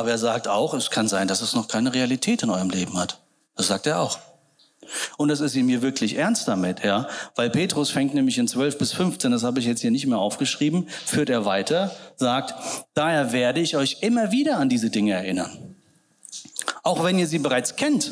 Aber 0.00 0.12
er 0.12 0.16
sagt 0.16 0.48
auch, 0.48 0.72
es 0.72 0.88
kann 0.88 1.08
sein, 1.08 1.28
dass 1.28 1.42
es 1.42 1.54
noch 1.54 1.68
keine 1.68 1.92
Realität 1.92 2.42
in 2.42 2.48
eurem 2.48 2.70
Leben 2.70 2.96
hat. 2.96 3.20
Das 3.54 3.66
sagt 3.66 3.86
er 3.86 4.00
auch. 4.00 4.18
Und 5.18 5.28
das 5.28 5.40
ist 5.40 5.54
ihm 5.54 5.68
hier 5.68 5.82
wirklich 5.82 6.16
ernst 6.16 6.48
damit, 6.48 6.82
ja. 6.82 7.06
Weil 7.34 7.50
Petrus 7.50 7.90
fängt 7.90 8.14
nämlich 8.14 8.38
in 8.38 8.48
12 8.48 8.78
bis 8.78 8.94
15, 8.94 9.30
das 9.30 9.42
habe 9.42 9.60
ich 9.60 9.66
jetzt 9.66 9.82
hier 9.82 9.90
nicht 9.90 10.06
mehr 10.06 10.16
aufgeschrieben, 10.16 10.88
führt 11.04 11.28
er 11.28 11.44
weiter, 11.44 11.94
sagt, 12.16 12.54
daher 12.94 13.32
werde 13.32 13.60
ich 13.60 13.76
euch 13.76 13.98
immer 14.00 14.32
wieder 14.32 14.56
an 14.56 14.70
diese 14.70 14.88
Dinge 14.88 15.12
erinnern. 15.12 15.76
Auch 16.82 17.04
wenn 17.04 17.18
ihr 17.18 17.26
sie 17.26 17.38
bereits 17.38 17.76
kennt 17.76 18.10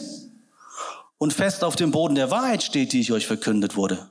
und 1.17 1.33
fest 1.33 1.65
auf 1.65 1.75
dem 1.75 1.91
Boden 1.91 2.17
der 2.17 2.31
Wahrheit 2.31 2.63
steht, 2.63 2.93
die 2.93 3.01
ich 3.01 3.13
euch 3.13 3.27
verkündet 3.27 3.77
wurde. 3.77 4.11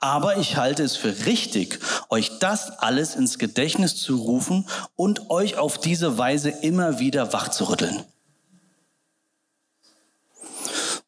Aber 0.00 0.36
ich 0.36 0.56
halte 0.56 0.84
es 0.84 0.96
für 0.96 1.26
richtig, 1.26 1.80
euch 2.08 2.38
das 2.38 2.70
alles 2.78 3.16
ins 3.16 3.38
Gedächtnis 3.38 3.96
zu 3.96 4.16
rufen 4.16 4.66
und 4.94 5.30
euch 5.30 5.56
auf 5.56 5.78
diese 5.78 6.18
Weise 6.18 6.50
immer 6.50 7.00
wieder 7.00 7.32
wachzurütteln. 7.32 8.04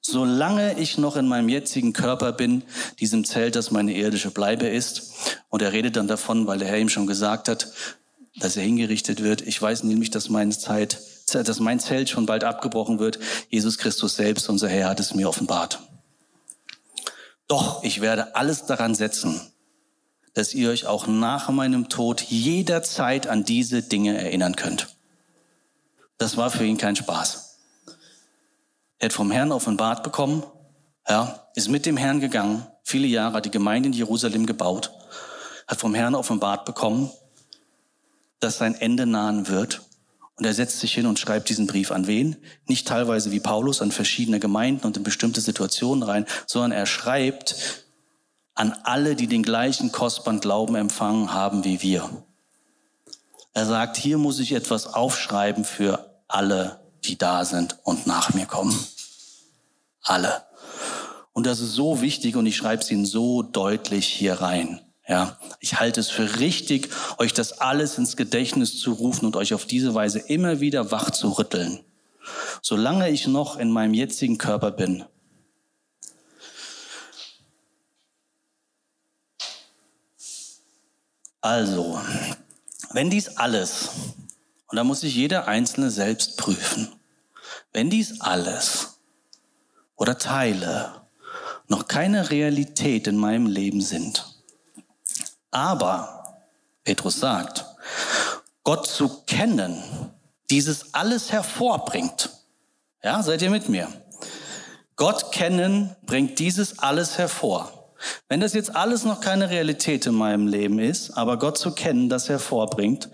Solange 0.00 0.76
ich 0.78 0.98
noch 0.98 1.16
in 1.16 1.28
meinem 1.28 1.48
jetzigen 1.48 1.92
Körper 1.92 2.32
bin, 2.32 2.64
diesem 2.98 3.24
Zelt, 3.24 3.54
das 3.54 3.70
meine 3.70 3.94
irdische 3.94 4.32
Bleibe 4.32 4.66
ist, 4.66 5.12
und 5.50 5.62
er 5.62 5.72
redet 5.72 5.94
dann 5.94 6.08
davon, 6.08 6.48
weil 6.48 6.58
der 6.58 6.66
Herr 6.66 6.78
ihm 6.78 6.88
schon 6.88 7.06
gesagt 7.06 7.48
hat, 7.48 7.72
dass 8.36 8.56
er 8.56 8.64
hingerichtet 8.64 9.22
wird. 9.22 9.42
Ich 9.42 9.60
weiß 9.60 9.84
nämlich, 9.84 10.10
dass 10.10 10.28
meine 10.28 10.56
Zeit, 10.56 10.98
dass 11.32 11.60
mein 11.60 11.78
Zelt 11.78 12.08
schon 12.08 12.26
bald 12.26 12.42
abgebrochen 12.42 12.98
wird. 12.98 13.20
Jesus 13.50 13.78
Christus 13.78 14.16
selbst, 14.16 14.48
unser 14.48 14.68
Herr, 14.68 14.88
hat 14.88 14.98
es 14.98 15.14
mir 15.14 15.28
offenbart. 15.28 15.78
Doch 17.50 17.82
ich 17.82 18.00
werde 18.00 18.36
alles 18.36 18.66
daran 18.66 18.94
setzen, 18.94 19.40
dass 20.34 20.54
ihr 20.54 20.70
euch 20.70 20.86
auch 20.86 21.08
nach 21.08 21.48
meinem 21.48 21.88
Tod 21.88 22.20
jederzeit 22.20 23.26
an 23.26 23.42
diese 23.42 23.82
Dinge 23.82 24.16
erinnern 24.16 24.54
könnt. 24.54 24.94
Das 26.16 26.36
war 26.36 26.52
für 26.52 26.64
ihn 26.64 26.78
kein 26.78 26.94
Spaß. 26.94 27.58
Er 29.00 29.06
hat 29.06 29.12
vom 29.12 29.32
Herrn 29.32 29.50
offenbart 29.50 30.04
bekommen, 30.04 30.44
ja, 31.08 31.50
ist 31.56 31.68
mit 31.68 31.86
dem 31.86 31.96
Herrn 31.96 32.20
gegangen, 32.20 32.64
viele 32.84 33.08
Jahre 33.08 33.38
hat 33.38 33.46
die 33.46 33.50
Gemeinde 33.50 33.88
in 33.88 33.94
Jerusalem 33.94 34.46
gebaut, 34.46 34.92
hat 35.66 35.80
vom 35.80 35.92
Herrn 35.92 36.14
offenbart 36.14 36.64
bekommen, 36.64 37.10
dass 38.38 38.58
sein 38.58 38.76
Ende 38.76 39.06
nahen 39.06 39.48
wird 39.48 39.80
und 40.40 40.46
er 40.46 40.54
setzt 40.54 40.80
sich 40.80 40.94
hin 40.94 41.04
und 41.04 41.18
schreibt 41.18 41.50
diesen 41.50 41.66
Brief 41.66 41.92
an 41.92 42.06
wen? 42.06 42.34
Nicht 42.66 42.88
teilweise 42.88 43.30
wie 43.30 43.40
Paulus 43.40 43.82
an 43.82 43.92
verschiedene 43.92 44.40
Gemeinden 44.40 44.86
und 44.86 44.96
in 44.96 45.02
bestimmte 45.02 45.42
Situationen 45.42 46.02
rein, 46.02 46.24
sondern 46.46 46.72
er 46.72 46.86
schreibt 46.86 47.84
an 48.54 48.74
alle, 48.84 49.16
die 49.16 49.26
den 49.26 49.42
gleichen 49.42 49.92
kostbaren 49.92 50.40
Glauben 50.40 50.76
empfangen 50.76 51.34
haben 51.34 51.64
wie 51.64 51.82
wir. 51.82 52.08
Er 53.52 53.66
sagt, 53.66 53.98
hier 53.98 54.16
muss 54.16 54.38
ich 54.40 54.52
etwas 54.52 54.86
aufschreiben 54.86 55.64
für 55.64 56.10
alle, 56.26 56.80
die 57.04 57.18
da 57.18 57.44
sind 57.44 57.76
und 57.82 58.06
nach 58.06 58.32
mir 58.32 58.46
kommen. 58.46 58.74
Alle. 60.02 60.46
Und 61.34 61.46
das 61.46 61.60
ist 61.60 61.74
so 61.74 62.00
wichtig 62.00 62.36
und 62.36 62.46
ich 62.46 62.56
schreibe 62.56 62.82
es 62.82 62.90
Ihnen 62.90 63.04
so 63.04 63.42
deutlich 63.42 64.06
hier 64.06 64.40
rein. 64.40 64.80
Ja, 65.10 65.36
ich 65.58 65.80
halte 65.80 65.98
es 65.98 66.08
für 66.08 66.38
richtig, 66.38 66.88
euch 67.18 67.34
das 67.34 67.58
alles 67.58 67.98
ins 67.98 68.16
Gedächtnis 68.16 68.78
zu 68.78 68.92
rufen 68.92 69.26
und 69.26 69.34
euch 69.34 69.54
auf 69.54 69.64
diese 69.64 69.92
Weise 69.92 70.20
immer 70.20 70.60
wieder 70.60 70.92
wach 70.92 71.10
zu 71.10 71.30
rütteln. 71.30 71.80
Solange 72.62 73.10
ich 73.10 73.26
noch 73.26 73.58
in 73.58 73.72
meinem 73.72 73.92
jetzigen 73.92 74.38
Körper 74.38 74.70
bin, 74.70 75.04
Also, 81.42 81.98
wenn 82.92 83.08
dies 83.08 83.38
alles, 83.38 83.88
und 84.68 84.76
da 84.76 84.84
muss 84.84 85.00
sich 85.00 85.14
jeder 85.14 85.48
Einzelne 85.48 85.90
selbst 85.90 86.36
prüfen, 86.36 86.94
wenn 87.72 87.88
dies 87.88 88.20
alles 88.20 88.98
oder 89.96 90.18
Teile 90.18 91.00
noch 91.66 91.88
keine 91.88 92.30
Realität 92.30 93.06
in 93.06 93.16
meinem 93.16 93.46
Leben 93.46 93.80
sind, 93.80 94.39
aber, 95.50 96.24
Petrus 96.84 97.20
sagt, 97.20 97.64
Gott 98.64 98.86
zu 98.86 99.22
kennen, 99.26 99.82
dieses 100.50 100.94
alles 100.94 101.32
hervorbringt. 101.32 102.30
Ja, 103.02 103.22
seid 103.22 103.42
ihr 103.42 103.50
mit 103.50 103.68
mir? 103.68 103.88
Gott 104.96 105.32
kennen 105.32 105.96
bringt 106.04 106.38
dieses 106.38 106.78
alles 106.78 107.16
hervor. 107.16 107.94
Wenn 108.28 108.40
das 108.40 108.52
jetzt 108.52 108.74
alles 108.74 109.04
noch 109.04 109.20
keine 109.20 109.50
Realität 109.50 110.06
in 110.06 110.14
meinem 110.14 110.46
Leben 110.46 110.78
ist, 110.78 111.10
aber 111.12 111.38
Gott 111.38 111.58
zu 111.58 111.72
kennen 111.72 112.08
das 112.08 112.28
hervorbringt, 112.28 113.08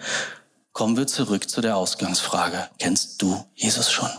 kommen 0.73 0.97
wir 0.97 1.07
zurück 1.07 1.49
zu 1.49 1.61
der 1.61 1.77
Ausgangsfrage. 1.77 2.69
Kennst 2.79 3.23
du 3.23 3.45
Jesus 3.55 3.91
schon? 3.91 4.11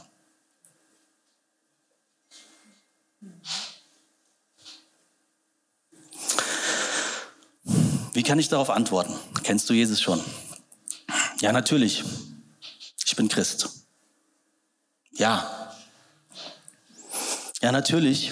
Wie 8.17 8.23
kann 8.23 8.39
ich 8.39 8.49
darauf 8.49 8.71
antworten? 8.71 9.13
Kennst 9.43 9.69
du 9.69 9.75
Jesus 9.75 10.01
schon? 10.01 10.19
Ja, 11.39 11.51
natürlich. 11.51 12.03
Ich 13.05 13.15
bin 13.15 13.27
Christ. 13.27 13.69
Ja. 15.11 15.71
Ja, 17.61 17.71
natürlich 17.71 18.31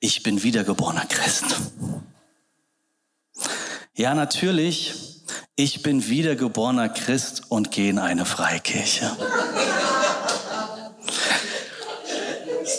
ich 0.00 0.22
bin 0.22 0.42
wiedergeborener 0.42 1.06
Christ. 1.06 1.46
Ja, 3.94 4.14
natürlich, 4.14 4.92
ich 5.56 5.82
bin 5.82 6.06
wiedergeborener 6.06 6.90
Christ 6.90 7.44
und 7.48 7.70
gehe 7.70 7.88
in 7.88 7.98
eine 7.98 8.26
Freikirche. 8.26 9.10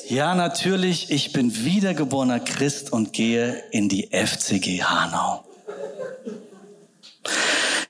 Ja, 0.07 0.35
natürlich, 0.35 1.09
ich 1.09 1.33
bin 1.33 1.65
wiedergeborener 1.65 2.41
Christ 2.41 2.93
und 2.93 3.11
gehe 3.11 3.63
in 3.71 3.89
die 3.89 4.09
FCG 4.11 4.83
Hanau. 4.83 5.43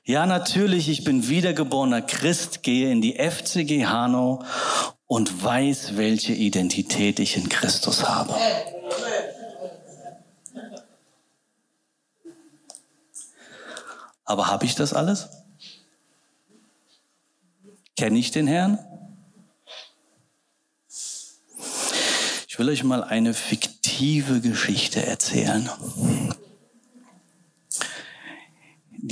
Ja, 0.04 0.24
natürlich, 0.24 0.88
ich 0.88 1.02
bin 1.02 1.28
wiedergeborener 1.28 2.00
Christ, 2.00 2.62
gehe 2.62 2.92
in 2.92 3.00
die 3.00 3.14
FCG 3.18 3.86
Hanau 3.86 4.44
und 5.06 5.42
weiß, 5.42 5.96
welche 5.96 6.32
Identität 6.32 7.18
ich 7.18 7.36
in 7.36 7.48
Christus 7.48 8.08
habe. 8.08 8.34
Aber 14.24 14.48
habe 14.48 14.64
ich 14.64 14.74
das 14.74 14.92
alles? 14.92 15.28
Kenne 17.96 18.18
ich 18.18 18.30
den 18.30 18.46
Herrn? 18.46 18.78
Ich 22.46 22.58
will 22.58 22.68
euch 22.68 22.84
mal 22.84 23.04
eine 23.04 23.34
fiktive 23.34 24.40
Geschichte 24.40 25.04
erzählen. 25.04 25.68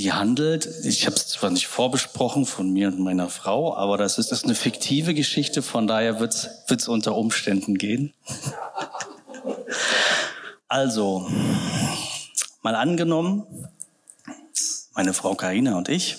Die 0.05 0.13
handelt, 0.13 0.69
ich 0.83 1.07
habe 1.07 1.15
es 1.15 1.29
zwar 1.29 1.49
nicht 1.49 1.65
vorbesprochen 1.65 2.45
von 2.45 2.69
mir 2.69 2.89
und 2.89 2.99
meiner 2.99 3.27
Frau, 3.27 3.75
aber 3.75 3.97
das 3.97 4.19
ist, 4.19 4.29
das 4.29 4.41
ist 4.41 4.45
eine 4.45 4.53
fiktive 4.53 5.15
Geschichte, 5.15 5.63
von 5.63 5.87
daher 5.87 6.19
wird 6.19 6.47
es 6.69 6.87
unter 6.87 7.15
Umständen 7.15 7.75
gehen. 7.75 8.13
Also, 10.67 11.27
mal 12.61 12.75
angenommen, 12.75 13.47
meine 14.93 15.13
Frau 15.13 15.33
Karina 15.33 15.75
und 15.75 15.89
ich 15.89 16.17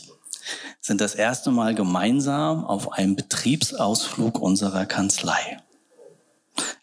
sind 0.80 1.00
das 1.00 1.14
erste 1.14 1.50
Mal 1.50 1.74
gemeinsam 1.74 2.64
auf 2.64 2.92
einem 2.92 3.14
Betriebsausflug 3.16 4.40
unserer 4.40 4.86
Kanzlei. 4.86 5.58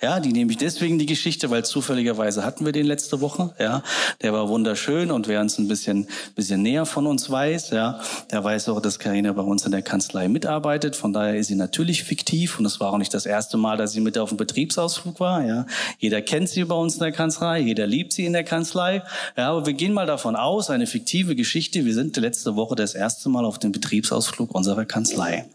Ja, 0.03 0.19
die 0.19 0.33
nehme 0.33 0.51
ich 0.51 0.57
deswegen 0.57 0.99
die 0.99 1.05
Geschichte, 1.05 1.49
weil 1.49 1.63
zufälligerweise 1.63 2.43
hatten 2.43 2.65
wir 2.65 2.73
den 2.73 2.85
letzte 2.85 3.21
Woche. 3.21 3.55
Ja, 3.57 3.83
der 4.21 4.33
war 4.33 4.49
wunderschön 4.49 5.11
und 5.11 5.29
wer 5.29 5.39
uns 5.39 5.57
ein 5.57 5.69
bisschen, 5.69 6.09
bisschen 6.35 6.61
näher 6.61 6.85
von 6.85 7.07
uns 7.07 7.29
weiß, 7.29 7.69
ja, 7.69 8.01
der 8.29 8.43
weiß 8.43 8.67
auch, 8.67 8.81
dass 8.81 8.99
Karina 8.99 9.31
bei 9.31 9.43
uns 9.43 9.65
in 9.65 9.71
der 9.71 9.81
Kanzlei 9.81 10.27
mitarbeitet. 10.27 10.97
Von 10.97 11.13
daher 11.13 11.37
ist 11.37 11.47
sie 11.47 11.55
natürlich 11.55 12.03
fiktiv 12.03 12.59
und 12.59 12.65
es 12.65 12.81
war 12.81 12.91
auch 12.91 12.97
nicht 12.97 13.13
das 13.13 13.25
erste 13.25 13.55
Mal, 13.55 13.77
dass 13.77 13.93
sie 13.93 14.01
mit 14.01 14.17
auf 14.17 14.27
dem 14.27 14.37
Betriebsausflug 14.37 15.21
war. 15.21 15.41
Ja, 15.45 15.65
jeder 15.99 16.21
kennt 16.21 16.49
sie 16.49 16.65
bei 16.65 16.75
uns 16.75 16.95
in 16.95 16.99
der 16.99 17.13
Kanzlei, 17.13 17.61
jeder 17.61 17.87
liebt 17.87 18.11
sie 18.11 18.25
in 18.25 18.33
der 18.33 18.43
Kanzlei. 18.43 19.03
Ja, 19.37 19.51
aber 19.51 19.65
wir 19.65 19.73
gehen 19.73 19.93
mal 19.93 20.05
davon 20.05 20.35
aus, 20.35 20.69
eine 20.69 20.85
fiktive 20.85 21.33
Geschichte. 21.33 21.85
Wir 21.85 21.93
sind 21.93 22.17
letzte 22.17 22.57
Woche 22.57 22.75
das 22.75 22.93
erste 22.93 23.29
Mal 23.29 23.45
auf 23.45 23.57
dem 23.57 23.71
Betriebsausflug 23.71 24.53
unserer 24.53 24.83
Kanzlei. 24.83 25.45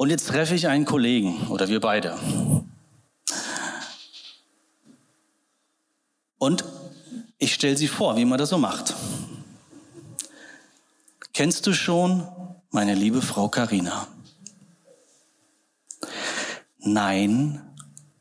Und 0.00 0.08
jetzt 0.08 0.28
treffe 0.28 0.54
ich 0.54 0.66
einen 0.66 0.86
Kollegen 0.86 1.48
oder 1.48 1.68
wir 1.68 1.78
beide. 1.78 2.18
Und 6.38 6.64
ich 7.36 7.52
stelle 7.52 7.76
sie 7.76 7.86
vor, 7.86 8.16
wie 8.16 8.24
man 8.24 8.38
das 8.38 8.48
so 8.48 8.56
macht. 8.56 8.94
Kennst 11.34 11.66
du 11.66 11.74
schon 11.74 12.26
meine 12.70 12.94
liebe 12.94 13.20
Frau 13.20 13.50
Karina? 13.50 14.06
Nein, 16.78 17.60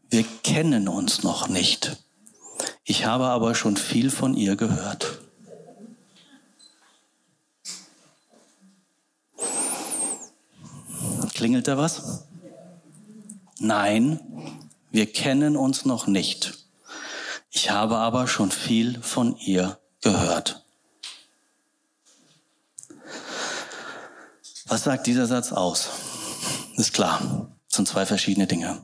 wir 0.09 0.25
kennen 0.43 0.89
uns 0.89 1.23
noch 1.23 1.47
nicht. 1.47 1.95
Ich 2.83 3.05
habe 3.05 3.27
aber 3.27 3.55
schon 3.55 3.77
viel 3.77 4.09
von 4.09 4.33
ihr 4.33 4.57
gehört. 4.57 5.18
Klingelt 11.39 11.69
da 11.69 11.77
was? 11.77 12.25
Nein, 13.59 14.19
wir 14.91 15.09
kennen 15.09 15.55
uns 15.55 15.85
noch 15.85 16.05
nicht. 16.05 16.65
Ich 17.49 17.71
habe 17.71 17.95
aber 17.95 18.27
schon 18.27 18.51
viel 18.51 19.01
von 19.01 19.37
ihr 19.37 19.79
gehört. 20.01 20.65
Was 24.65 24.83
sagt 24.83 25.07
dieser 25.07 25.27
Satz 25.27 25.53
aus? 25.53 25.87
Ist 26.75 26.91
klar, 26.91 27.55
das 27.69 27.77
sind 27.77 27.87
zwei 27.87 28.05
verschiedene 28.05 28.45
Dinge. 28.45 28.83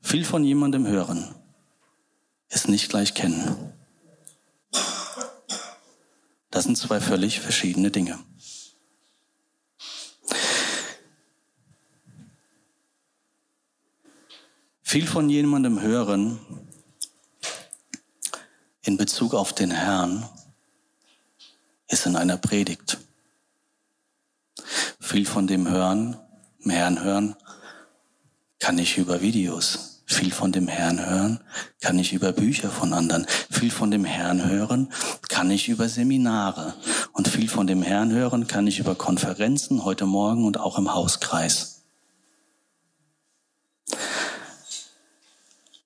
Viel 0.00 0.24
von 0.24 0.42
jemandem 0.42 0.86
hören 0.86 1.34
ist 2.48 2.66
nicht 2.66 2.88
gleich 2.88 3.12
kennen. 3.12 3.74
Das 6.50 6.64
sind 6.64 6.78
zwei 6.78 7.02
völlig 7.02 7.40
verschiedene 7.40 7.90
Dinge. 7.90 8.18
Viel 14.90 15.06
von 15.06 15.30
jemandem 15.30 15.80
hören 15.82 16.40
in 18.82 18.96
Bezug 18.96 19.34
auf 19.34 19.52
den 19.52 19.70
Herrn 19.70 20.28
ist 21.86 22.06
in 22.06 22.16
einer 22.16 22.36
Predigt. 22.36 22.98
Viel 24.98 25.26
von 25.26 25.46
dem 25.46 25.68
Hören, 25.68 26.16
dem 26.64 26.72
Herrn 26.72 27.04
hören, 27.04 27.36
kann 28.58 28.78
ich 28.78 28.98
über 28.98 29.20
Videos. 29.20 30.02
Viel 30.06 30.32
von 30.32 30.50
dem 30.50 30.66
Herrn 30.66 31.06
hören 31.06 31.38
kann 31.80 31.96
ich 32.00 32.12
über 32.12 32.32
Bücher 32.32 32.68
von 32.68 32.92
anderen. 32.92 33.28
Viel 33.48 33.70
von 33.70 33.92
dem 33.92 34.04
Herrn 34.04 34.44
hören 34.44 34.92
kann 35.28 35.52
ich 35.52 35.68
über 35.68 35.88
Seminare. 35.88 36.74
Und 37.12 37.28
viel 37.28 37.48
von 37.48 37.68
dem 37.68 37.82
Herrn 37.82 38.10
hören 38.10 38.48
kann 38.48 38.66
ich 38.66 38.80
über 38.80 38.96
Konferenzen 38.96 39.84
heute 39.84 40.06
Morgen 40.06 40.44
und 40.44 40.58
auch 40.58 40.78
im 40.78 40.92
Hauskreis. 40.92 41.79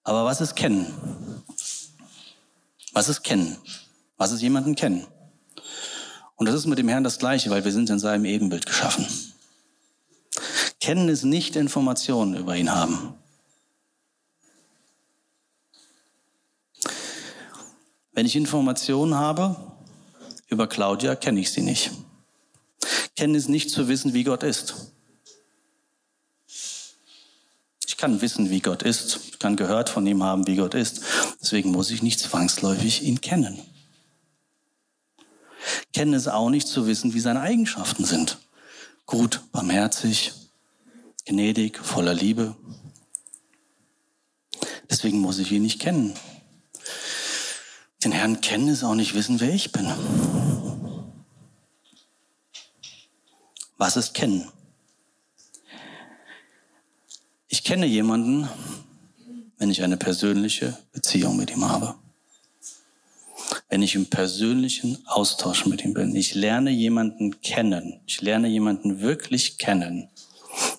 Aber 0.05 0.27
was 0.27 0.41
ist 0.41 0.55
kennen? 0.55 0.87
Was 2.93 3.09
ist 3.09 3.23
kennen? 3.23 3.57
Was 4.19 4.33
ist 4.33 4.43
jemanden 4.43 4.77
kennen? 4.77 5.07
Und 6.37 6.47
das 6.47 6.55
ist 6.55 6.67
mit 6.67 6.79
dem 6.79 6.89
Herrn 6.89 7.05
das 7.05 7.19
Gleiche, 7.19 7.51
weil 7.51 7.65
wir 7.65 7.73
sind 7.73 7.91
in 7.91 7.99
seinem 7.99 8.27
Ebenbild 8.27 8.67
geschaffen. 8.67 9.07
Kennen 10.81 11.09
ist 11.09 11.25
nicht 11.25 11.57
Informationen 11.57 12.35
über 12.35 12.55
ihn 12.55 12.71
haben. 12.71 13.15
Wenn 18.13 18.27
ich 18.27 18.37
Informationen 18.37 19.15
habe 19.15 19.57
über 20.49 20.69
Claudia, 20.69 21.17
kenne 21.17 21.41
ich 21.41 21.51
sie 21.51 21.63
nicht. 21.63 21.91
Kennen 23.17 23.35
ist 23.35 23.49
nicht 23.49 23.71
zu 23.71 23.89
wissen, 23.89 24.13
wie 24.13 24.25
Gott 24.25 24.43
ist. 24.43 24.94
Kann 28.05 28.21
wissen, 28.21 28.51
wie 28.51 28.61
Gott 28.61 28.83
ist, 28.83 29.41
kann 29.41 29.57
gehört 29.57 29.89
von 29.89 30.07
ihm 30.07 30.23
haben, 30.23 30.47
wie 30.47 30.57
Gott 30.57 30.75
ist. 30.75 31.01
Deswegen 31.41 31.71
muss 31.71 31.91
ich 31.91 32.03
nicht 32.03 32.21
zwangsläufig 32.21 33.03
ihn 33.03 33.23
kennen. 33.23 33.59
Kennen 35.95 36.13
es 36.13 36.29
auch 36.29 36.51
nicht 36.51 36.69
zu 36.69 36.87
wissen, 36.87 37.15
wie 37.15 37.21
seine 37.21 37.41
Eigenschaften 37.41 38.05
sind. 38.05 38.37
Gut, 39.07 39.41
barmherzig, 39.53 40.33
gnädig, 41.25 41.79
voller 41.79 42.13
Liebe. 42.13 42.55
Deswegen 44.91 45.21
muss 45.21 45.39
ich 45.39 45.51
ihn 45.51 45.63
nicht 45.63 45.81
kennen. 45.81 46.13
Den 48.05 48.13
Herrn 48.13 48.43
kennen 48.43 48.69
ist 48.69 48.85
auch 48.85 48.95
nicht 48.95 49.15
wissen, 49.15 49.41
wer 49.41 49.55
ich 49.55 49.73
bin. 49.73 49.91
Was 53.79 53.97
ist 53.97 54.13
kennen? 54.13 54.53
Ich 57.55 57.63
kenne 57.63 57.87
jemanden, 57.87 58.49
wenn 59.59 59.71
ich 59.71 59.85
eine 59.85 59.97
persönliche 59.97 60.77
Beziehung 60.91 61.37
mit 61.37 61.53
ihm 61.53 61.69
habe. 61.69 61.95
Wenn 63.69 63.81
ich 63.81 63.95
im 63.95 64.07
persönlichen 64.07 64.99
Austausch 65.07 65.65
mit 65.65 65.85
ihm 65.85 65.95
bin. 65.95 66.17
Ich 66.17 66.35
lerne 66.35 66.71
jemanden 66.71 67.41
kennen. 67.43 68.01
Ich 68.07 68.21
lerne 68.21 68.49
jemanden 68.49 69.03
wirklich 69.03 69.57
kennen, 69.57 70.09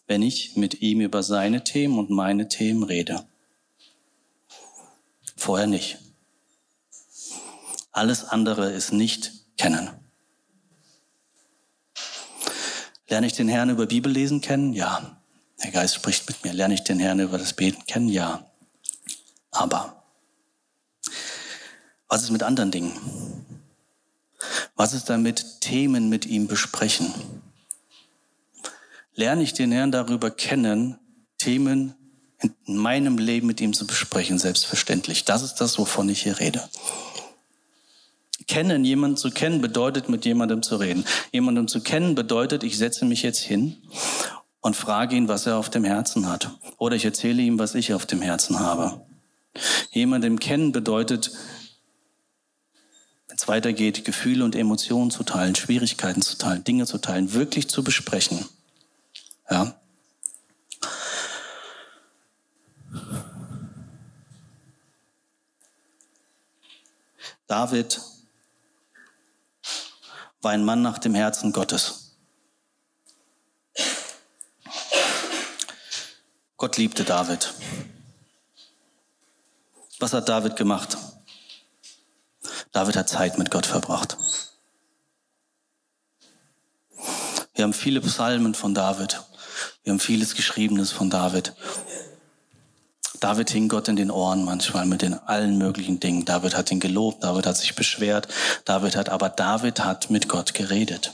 wenn 0.08 0.22
ich 0.22 0.58
mit 0.58 0.82
ihm 0.82 1.00
über 1.00 1.24
seine 1.24 1.64
Themen 1.64 1.98
und 1.98 2.10
meine 2.10 2.50
Themen 2.50 2.84
rede. 2.84 3.26
Vorher 5.38 5.68
nicht. 5.68 6.00
Alles 7.94 8.26
andere 8.26 8.74
ist 8.74 8.92
nicht 8.92 9.32
kennen. 9.56 9.92
Lerne 13.08 13.28
ich 13.28 13.34
den 13.34 13.48
Herrn 13.48 13.70
über 13.70 13.86
Bibellesen 13.86 14.42
kennen? 14.42 14.74
Ja. 14.74 15.22
Der 15.64 15.72
Geist 15.72 15.96
spricht 15.96 16.28
mit 16.28 16.44
mir. 16.44 16.54
Lerne 16.54 16.74
ich 16.74 16.84
den 16.84 17.00
Herrn 17.00 17.20
über 17.20 17.38
das 17.38 17.54
Beten 17.54 17.86
kennen? 17.86 18.10
Ja. 18.10 18.46
Aber 19.52 20.04
was 22.08 22.24
ist 22.24 22.32
mit 22.32 22.44
anderen 22.44 22.72
Dingen? 22.72 22.94
Was 24.76 24.94
ist 24.94 25.10
damit 25.10 25.62
Themen 25.62 26.10
mit 26.10 26.26
ihm 26.26 26.48
besprechen? 26.48 27.14
Lerne 29.14 29.44
ich 29.44 29.54
den 29.54 29.72
Herrn 29.72 29.92
darüber 29.92 30.30
kennen, 30.30 31.00
Themen 31.38 31.96
in 32.42 32.54
meinem 32.76 33.18
Leben 33.18 33.48
mit 33.48 33.62
ihm 33.62 33.74
zu 33.74 33.88
besprechen, 33.88 34.38
selbstverständlich. 34.38 35.24
Das 35.24 35.42
ist 35.42 35.56
das, 35.56 35.78
wovon 35.80 36.10
ich 36.10 36.24
hier 36.24 36.40
rede. 36.40 36.68
Kennen, 38.48 38.84
jemanden 38.84 39.18
zu 39.18 39.32
kennen, 39.32 39.62
bedeutet 39.62 40.10
mit 40.10 40.26
jemandem 40.26 40.62
zu 40.62 40.76
reden. 40.76 41.06
Jemandem 41.32 41.68
zu 41.68 41.82
kennen 41.82 42.14
bedeutet, 42.14 42.64
ich 42.64 42.78
setze 42.78 43.06
mich 43.06 43.24
jetzt 43.24 43.40
hin 43.40 43.78
und 44.66 44.76
frage 44.76 45.16
ihn, 45.16 45.28
was 45.28 45.46
er 45.46 45.58
auf 45.58 45.70
dem 45.70 45.84
Herzen 45.84 46.28
hat. 46.28 46.50
Oder 46.80 46.96
ich 46.96 47.06
erzähle 47.06 47.44
ihm, 47.44 47.60
was 47.60 47.76
ich 47.76 47.94
auf 47.94 48.08
dem 48.08 48.24
Herzen 48.24 48.60
habe. 48.60 49.06
Jemandem 49.92 50.40
kennen 50.40 50.72
bedeutet, 50.72 51.30
wenn 53.28 53.38
es 53.38 53.48
weitergeht, 53.48 54.06
Gefühle 54.06 54.44
und 54.44 54.56
Emotionen 54.56 55.12
zu 55.12 55.22
teilen, 55.22 55.54
Schwierigkeiten 55.54 56.24
zu 56.24 56.40
teilen, 56.40 56.64
Dinge 56.64 56.88
zu 56.88 56.98
teilen, 56.98 57.34
wirklich 57.34 57.70
zu 57.70 57.84
besprechen. 57.84 58.44
Ja. 59.52 59.80
David 67.46 68.02
war 70.42 70.54
ein 70.54 70.66
Mann 70.66 70.82
nach 70.82 70.98
dem 70.98 71.14
Herzen 71.14 71.52
Gottes. 71.52 72.05
Gott 76.58 76.78
liebte 76.78 77.04
David. 77.04 77.54
Was 80.00 80.14
hat 80.14 80.30
David 80.30 80.56
gemacht? 80.56 80.98
David 82.72 82.96
hat 82.96 83.10
Zeit 83.10 83.38
mit 83.38 83.52
Gott 83.52 83.66
verbracht. 83.66 84.18
Wir 87.54 87.64
haben 87.64 87.74
viele 87.74 88.00
Psalmen 88.02 88.54
von 88.54 88.74
David. 88.74 89.22
Wir 89.84 89.92
haben 89.92 90.00
vieles 90.00 90.36
Geschriebenes 90.36 90.92
von 90.92 91.10
David. 91.10 91.54
David 93.20 93.50
hing 93.50 93.68
Gott 93.68 93.88
in 93.88 93.96
den 93.98 94.12
Ohren 94.12 94.46
manchmal 94.46 94.86
mit 94.86 95.02
den 95.02 95.14
allen 95.14 95.58
möglichen 95.58 96.00
Dingen. 96.00 96.26
David 96.26 96.56
hat 96.56 96.72
ihn 96.72 96.80
gelobt, 96.80 97.24
David 97.24 97.46
hat 97.46 97.58
sich 97.58 97.76
beschwert, 97.76 98.28
David 98.66 98.96
hat, 98.96 99.10
aber 99.10 99.30
David 99.30 99.84
hat 99.84 100.10
mit 100.10 100.30
Gott 100.30 100.54
geredet. 100.54 101.14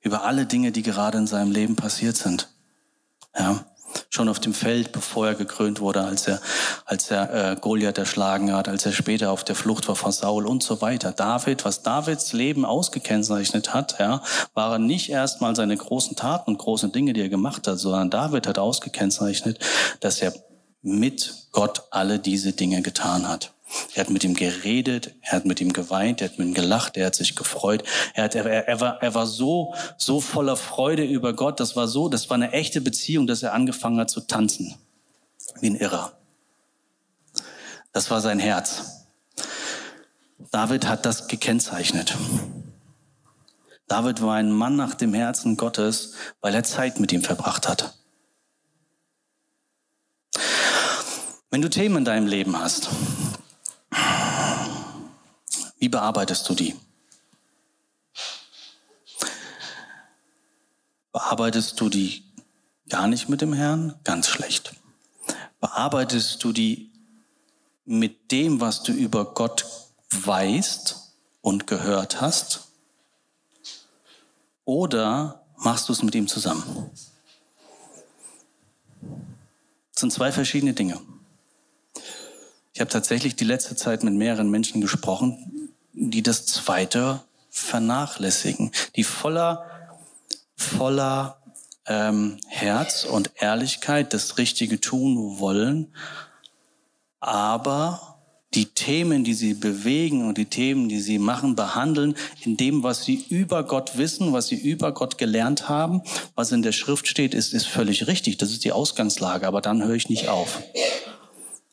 Über 0.00 0.22
alle 0.22 0.46
Dinge, 0.46 0.72
die 0.72 0.82
gerade 0.82 1.18
in 1.18 1.26
seinem 1.26 1.52
Leben 1.52 1.76
passiert 1.76 2.16
sind. 2.16 2.48
Ja 3.40 3.64
schon 4.08 4.28
auf 4.28 4.38
dem 4.38 4.54
Feld, 4.54 4.92
bevor 4.92 5.28
er 5.28 5.34
gekrönt 5.34 5.80
wurde, 5.80 6.02
als 6.02 6.26
er, 6.28 6.40
als 6.84 7.10
er 7.10 7.52
äh, 7.52 7.56
Goliath 7.56 7.98
erschlagen 7.98 8.52
hat, 8.52 8.68
als 8.68 8.86
er 8.86 8.92
später 8.92 9.30
auf 9.30 9.44
der 9.44 9.56
Flucht 9.56 9.88
war 9.88 9.96
vor 9.96 10.12
Saul 10.12 10.46
und 10.46 10.62
so 10.62 10.80
weiter. 10.80 11.12
David, 11.12 11.64
was 11.64 11.82
Davids 11.82 12.32
Leben 12.32 12.64
ausgekennzeichnet 12.64 13.74
hat, 13.74 13.96
ja, 13.98 14.22
waren 14.54 14.86
nicht 14.86 15.10
erstmal 15.10 15.56
seine 15.56 15.76
großen 15.76 16.16
Taten 16.16 16.52
und 16.52 16.58
großen 16.58 16.92
Dinge, 16.92 17.12
die 17.12 17.20
er 17.20 17.28
gemacht 17.28 17.66
hat, 17.66 17.78
sondern 17.78 18.10
David 18.10 18.46
hat 18.46 18.58
ausgekennzeichnet, 18.58 19.58
dass 20.00 20.20
er 20.20 20.32
mit 20.82 21.34
Gott 21.52 21.82
alle 21.90 22.18
diese 22.18 22.52
Dinge 22.52 22.82
getan 22.82 23.28
hat. 23.28 23.52
Er 23.94 24.00
hat 24.00 24.10
mit 24.10 24.24
ihm 24.24 24.34
geredet, 24.34 25.14
er 25.22 25.32
hat 25.32 25.44
mit 25.44 25.60
ihm 25.60 25.72
geweint, 25.72 26.20
er 26.20 26.28
hat 26.28 26.38
mit 26.38 26.48
ihm 26.48 26.54
gelacht, 26.54 26.96
er 26.96 27.06
hat 27.06 27.14
sich 27.14 27.36
gefreut. 27.36 27.84
Er, 28.14 28.24
hat, 28.24 28.34
er, 28.34 28.46
er, 28.46 28.80
war, 28.80 29.02
er 29.02 29.14
war 29.14 29.26
so, 29.26 29.74
so 29.96 30.20
voller 30.20 30.56
Freude 30.56 31.04
über 31.04 31.34
Gott. 31.34 31.60
Das 31.60 31.76
war 31.76 31.86
so, 31.86 32.08
das 32.08 32.30
war 32.30 32.34
eine 32.34 32.52
echte 32.52 32.80
Beziehung, 32.80 33.26
dass 33.26 33.42
er 33.42 33.52
angefangen 33.52 34.00
hat 34.00 34.10
zu 34.10 34.20
tanzen. 34.22 34.74
Wie 35.60 35.70
ein 35.70 35.76
Irrer. 35.76 36.12
Das 37.92 38.10
war 38.10 38.20
sein 38.20 38.38
Herz. 38.38 39.06
David 40.50 40.88
hat 40.88 41.06
das 41.06 41.28
gekennzeichnet. 41.28 42.16
David 43.86 44.22
war 44.22 44.34
ein 44.34 44.52
Mann 44.52 44.76
nach 44.76 44.94
dem 44.94 45.14
Herzen 45.14 45.56
Gottes, 45.56 46.14
weil 46.40 46.54
er 46.54 46.62
Zeit 46.64 47.00
mit 47.00 47.12
ihm 47.12 47.22
verbracht 47.22 47.68
hat. 47.68 47.94
Wenn 51.50 51.62
du 51.62 51.68
Themen 51.68 51.98
in 51.98 52.04
deinem 52.04 52.28
Leben 52.28 52.58
hast, 52.58 52.88
wie 55.78 55.88
bearbeitest 55.88 56.48
du 56.48 56.54
die? 56.54 56.76
Bearbeitest 61.12 61.80
du 61.80 61.88
die 61.88 62.22
gar 62.88 63.08
nicht 63.08 63.28
mit 63.28 63.40
dem 63.40 63.52
Herrn? 63.52 63.98
Ganz 64.04 64.28
schlecht. 64.28 64.74
Bearbeitest 65.60 66.42
du 66.44 66.52
die 66.52 66.90
mit 67.84 68.30
dem, 68.30 68.60
was 68.60 68.82
du 68.82 68.92
über 68.92 69.34
Gott 69.34 69.66
weißt 70.10 71.14
und 71.40 71.66
gehört 71.66 72.20
hast? 72.20 72.68
Oder 74.64 75.44
machst 75.56 75.88
du 75.88 75.92
es 75.92 76.02
mit 76.02 76.14
ihm 76.14 76.28
zusammen? 76.28 76.90
Das 79.92 80.00
sind 80.00 80.12
zwei 80.12 80.30
verschiedene 80.30 80.72
Dinge. 80.72 81.00
Ich 82.72 82.80
habe 82.80 82.90
tatsächlich 82.90 83.36
die 83.36 83.44
letzte 83.44 83.76
Zeit 83.76 84.04
mit 84.04 84.14
mehreren 84.14 84.50
Menschen 84.50 84.80
gesprochen, 84.80 85.70
die 85.92 86.22
das 86.22 86.46
Zweite 86.46 87.20
vernachlässigen, 87.50 88.70
die 88.96 89.04
voller, 89.04 89.66
voller 90.56 91.40
ähm, 91.86 92.38
Herz 92.46 93.04
und 93.04 93.32
Ehrlichkeit 93.36 94.14
das 94.14 94.38
Richtige 94.38 94.80
tun 94.80 95.40
wollen, 95.40 95.94
aber 97.18 98.18
die 98.54 98.66
Themen, 98.66 99.22
die 99.22 99.34
sie 99.34 99.54
bewegen 99.54 100.26
und 100.26 100.36
die 100.36 100.46
Themen, 100.46 100.88
die 100.88 101.00
sie 101.00 101.18
machen, 101.18 101.54
behandeln 101.54 102.16
in 102.42 102.56
dem, 102.56 102.82
was 102.82 103.04
sie 103.04 103.24
über 103.28 103.64
Gott 103.64 103.96
wissen, 103.96 104.32
was 104.32 104.48
sie 104.48 104.56
über 104.56 104.92
Gott 104.92 105.18
gelernt 105.18 105.68
haben, 105.68 106.02
was 106.34 106.50
in 106.50 106.62
der 106.62 106.72
Schrift 106.72 107.06
steht, 107.06 107.32
ist, 107.32 107.52
ist 107.52 107.66
völlig 107.66 108.08
richtig. 108.08 108.38
Das 108.38 108.50
ist 108.50 108.64
die 108.64 108.72
Ausgangslage, 108.72 109.46
aber 109.46 109.60
dann 109.60 109.84
höre 109.84 109.94
ich 109.94 110.08
nicht 110.08 110.28
auf. 110.28 110.62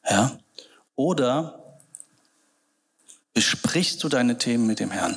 Ja? 0.08 0.38
Oder 0.98 1.68
Besprichst 3.38 4.04
du 4.04 4.10
deine 4.10 4.40
Themen 4.40 4.66
mit 4.66 4.80
dem 4.80 4.90
Herrn? 4.90 5.16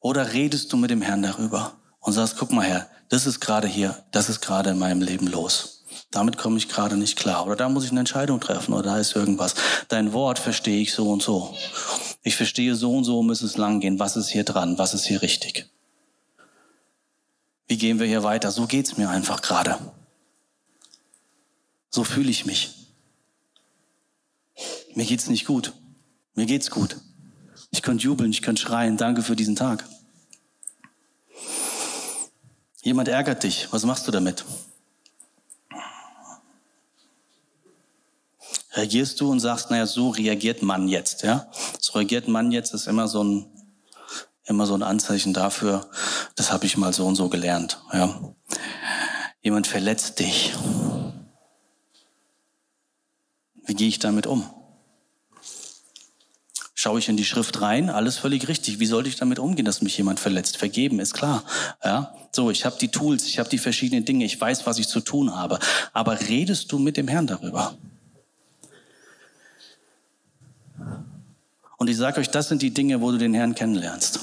Oder 0.00 0.32
redest 0.32 0.72
du 0.72 0.76
mit 0.76 0.90
dem 0.90 1.02
Herrn 1.02 1.22
darüber 1.22 1.74
und 2.00 2.14
sagst, 2.14 2.36
guck 2.36 2.50
mal 2.50 2.66
her, 2.66 2.90
das 3.08 3.24
ist 3.28 3.38
gerade 3.38 3.68
hier, 3.68 4.02
das 4.10 4.28
ist 4.28 4.40
gerade 4.40 4.70
in 4.70 4.80
meinem 4.80 5.00
Leben 5.00 5.28
los. 5.28 5.84
Damit 6.10 6.36
komme 6.36 6.58
ich 6.58 6.68
gerade 6.68 6.96
nicht 6.96 7.16
klar. 7.16 7.46
Oder 7.46 7.54
da 7.54 7.68
muss 7.68 7.84
ich 7.84 7.92
eine 7.92 8.00
Entscheidung 8.00 8.40
treffen 8.40 8.74
oder 8.74 8.82
da 8.82 8.98
ist 8.98 9.14
irgendwas. 9.14 9.54
Dein 9.86 10.12
Wort 10.12 10.40
verstehe 10.40 10.82
ich 10.82 10.92
so 10.92 11.12
und 11.12 11.22
so. 11.22 11.56
Ich 12.24 12.34
verstehe 12.34 12.74
so 12.74 12.92
und 12.92 13.04
so 13.04 13.22
muss 13.22 13.42
es 13.42 13.56
lang 13.56 13.78
gehen. 13.78 14.00
Was 14.00 14.16
ist 14.16 14.30
hier 14.30 14.42
dran? 14.42 14.78
Was 14.78 14.94
ist 14.94 15.04
hier 15.04 15.22
richtig? 15.22 15.70
Wie 17.68 17.78
gehen 17.78 18.00
wir 18.00 18.08
hier 18.08 18.24
weiter? 18.24 18.50
So 18.50 18.66
geht's 18.66 18.96
mir 18.96 19.10
einfach 19.10 19.42
gerade. 19.42 19.78
So 21.94 22.04
fühle 22.04 22.30
ich 22.30 22.46
mich. 22.46 22.88
Mir 24.94 25.04
geht's 25.04 25.28
nicht 25.28 25.46
gut. 25.46 25.74
Mir 26.34 26.46
geht's 26.46 26.70
gut. 26.70 26.96
Ich 27.70 27.82
könnte 27.82 28.04
jubeln, 28.04 28.30
ich 28.30 28.42
könnte 28.42 28.62
schreien. 28.62 28.96
Danke 28.96 29.22
für 29.22 29.36
diesen 29.36 29.56
Tag. 29.56 29.84
Jemand 32.82 33.08
ärgert 33.08 33.44
dich, 33.44 33.68
was 33.72 33.84
machst 33.84 34.08
du 34.08 34.10
damit? 34.10 34.44
Reagierst 38.72 39.20
du 39.20 39.30
und 39.30 39.40
sagst, 39.40 39.70
naja, 39.70 39.86
so 39.86 40.08
reagiert 40.08 40.62
man 40.62 40.88
jetzt, 40.88 41.22
ja? 41.22 41.50
So 41.78 41.92
reagiert 41.92 42.26
man 42.26 42.50
jetzt 42.52 42.72
ist 42.72 42.88
immer 42.88 43.06
so 43.06 43.22
ein, 43.22 43.46
immer 44.46 44.66
so 44.66 44.74
ein 44.74 44.82
Anzeichen 44.82 45.34
dafür, 45.34 45.88
das 46.36 46.50
habe 46.52 46.64
ich 46.64 46.78
mal 46.78 46.92
so 46.92 47.06
und 47.06 47.14
so 47.14 47.28
gelernt, 47.28 47.82
ja? 47.92 48.34
Jemand 49.42 49.66
verletzt 49.66 50.18
dich. 50.18 50.54
Wie 53.64 53.74
gehe 53.74 53.88
ich 53.88 53.98
damit 53.98 54.26
um? 54.26 54.48
Schaue 56.74 56.98
ich 56.98 57.08
in 57.08 57.16
die 57.16 57.24
Schrift 57.24 57.60
rein, 57.60 57.90
alles 57.90 58.16
völlig 58.16 58.48
richtig. 58.48 58.80
Wie 58.80 58.86
sollte 58.86 59.08
ich 59.08 59.14
damit 59.14 59.38
umgehen, 59.38 59.64
dass 59.64 59.82
mich 59.82 59.96
jemand 59.96 60.18
verletzt? 60.18 60.56
Vergeben 60.56 60.98
ist 60.98 61.14
klar. 61.14 61.44
Ja, 61.84 62.12
so 62.32 62.50
ich 62.50 62.64
habe 62.64 62.76
die 62.80 62.88
Tools, 62.88 63.26
ich 63.26 63.38
habe 63.38 63.48
die 63.48 63.58
verschiedenen 63.58 64.04
Dinge, 64.04 64.24
ich 64.24 64.40
weiß, 64.40 64.66
was 64.66 64.78
ich 64.78 64.88
zu 64.88 65.00
tun 65.00 65.34
habe. 65.34 65.60
Aber 65.92 66.18
redest 66.20 66.72
du 66.72 66.80
mit 66.80 66.96
dem 66.96 67.06
Herrn 67.06 67.28
darüber? 67.28 67.76
Und 71.76 71.88
ich 71.88 71.96
sage 71.96 72.20
euch, 72.20 72.30
das 72.30 72.48
sind 72.48 72.62
die 72.62 72.74
Dinge, 72.74 73.00
wo 73.00 73.12
du 73.12 73.18
den 73.18 73.34
Herrn 73.34 73.54
kennenlernst. 73.54 74.20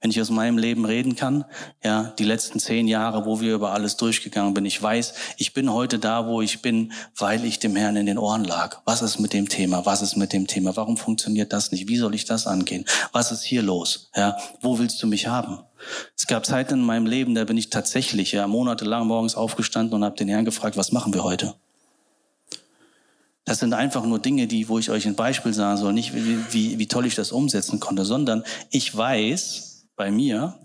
Wenn 0.00 0.10
ich 0.10 0.20
aus 0.20 0.30
meinem 0.30 0.58
Leben 0.58 0.84
reden 0.84 1.16
kann, 1.16 1.44
ja, 1.82 2.14
die 2.18 2.24
letzten 2.24 2.60
zehn 2.60 2.88
Jahre, 2.88 3.26
wo 3.26 3.40
wir 3.40 3.54
über 3.54 3.72
alles 3.72 3.96
durchgegangen 3.96 4.54
bin, 4.54 4.64
ich 4.64 4.82
weiß, 4.82 5.14
ich 5.36 5.54
bin 5.54 5.72
heute 5.72 5.98
da, 5.98 6.26
wo 6.26 6.42
ich 6.42 6.62
bin, 6.62 6.92
weil 7.16 7.44
ich 7.44 7.58
dem 7.58 7.76
Herrn 7.76 7.96
in 7.96 8.06
den 8.06 8.18
Ohren 8.18 8.44
lag. 8.44 8.80
Was 8.84 9.02
ist 9.02 9.18
mit 9.18 9.32
dem 9.32 9.48
Thema? 9.48 9.86
Was 9.86 10.02
ist 10.02 10.16
mit 10.16 10.32
dem 10.32 10.46
Thema? 10.46 10.76
Warum 10.76 10.96
funktioniert 10.96 11.52
das 11.52 11.72
nicht? 11.72 11.88
Wie 11.88 11.96
soll 11.96 12.14
ich 12.14 12.24
das 12.24 12.46
angehen? 12.46 12.84
Was 13.12 13.32
ist 13.32 13.42
hier 13.42 13.62
los? 13.62 14.10
Ja, 14.14 14.36
wo 14.60 14.78
willst 14.78 15.02
du 15.02 15.06
mich 15.06 15.26
haben? 15.26 15.60
Es 16.16 16.26
gab 16.26 16.46
Zeiten 16.46 16.74
in 16.74 16.82
meinem 16.82 17.06
Leben, 17.06 17.34
da 17.34 17.44
bin 17.44 17.56
ich 17.56 17.70
tatsächlich 17.70 18.32
ja 18.32 18.46
monatelang 18.46 19.06
morgens 19.06 19.34
aufgestanden 19.34 19.94
und 19.94 20.04
habe 20.04 20.16
den 20.16 20.28
Herrn 20.28 20.44
gefragt, 20.44 20.76
was 20.76 20.92
machen 20.92 21.12
wir 21.14 21.22
heute? 21.22 21.54
Das 23.46 23.60
sind 23.60 23.74
einfach 23.74 24.04
nur 24.04 24.18
Dinge, 24.18 24.48
die, 24.48 24.68
wo 24.68 24.80
ich 24.80 24.90
euch 24.90 25.06
ein 25.06 25.14
Beispiel 25.14 25.54
sagen 25.54 25.78
soll, 25.78 25.92
nicht 25.92 26.14
wie, 26.14 26.52
wie, 26.52 26.78
wie 26.80 26.88
toll 26.88 27.06
ich 27.06 27.14
das 27.14 27.30
umsetzen 27.30 27.78
konnte, 27.78 28.04
sondern 28.04 28.42
ich 28.70 28.94
weiß 28.94 29.86
bei 29.94 30.10
mir 30.10 30.58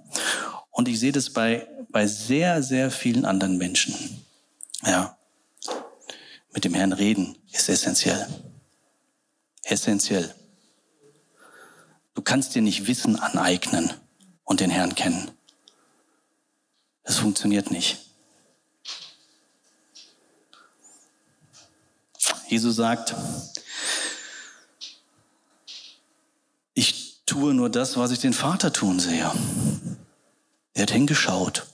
und 0.71 0.87
ich 0.87 0.99
sehe 0.99 1.11
das 1.11 1.29
bei, 1.29 1.67
bei 1.89 2.07
sehr, 2.07 2.63
sehr 2.63 2.89
vielen 2.89 3.23
anderen 3.23 3.57
Menschen. 3.57 3.93
Ja. 4.83 5.15
Mit 6.53 6.65
dem 6.65 6.73
Herrn 6.73 6.91
reden 6.91 7.37
ist 7.51 7.69
essentiell. 7.69 8.27
Essentiell. 9.63 10.33
Du 12.15 12.23
kannst 12.23 12.55
dir 12.55 12.63
nicht 12.63 12.87
Wissen 12.87 13.15
aneignen 13.15 13.93
und 14.43 14.59
den 14.59 14.71
Herrn 14.71 14.95
kennen. 14.95 15.29
Das 17.03 17.19
funktioniert 17.19 17.69
nicht. 17.69 18.10
Jesus 22.51 22.75
sagt, 22.75 23.15
ich 26.73 27.21
tue 27.25 27.53
nur 27.53 27.69
das, 27.69 27.95
was 27.95 28.11
ich 28.11 28.19
den 28.19 28.33
Vater 28.33 28.73
tun 28.73 28.99
sehe. 28.99 29.31
Er 30.73 30.81
hat 30.81 30.91
hingeschaut. 30.91 31.65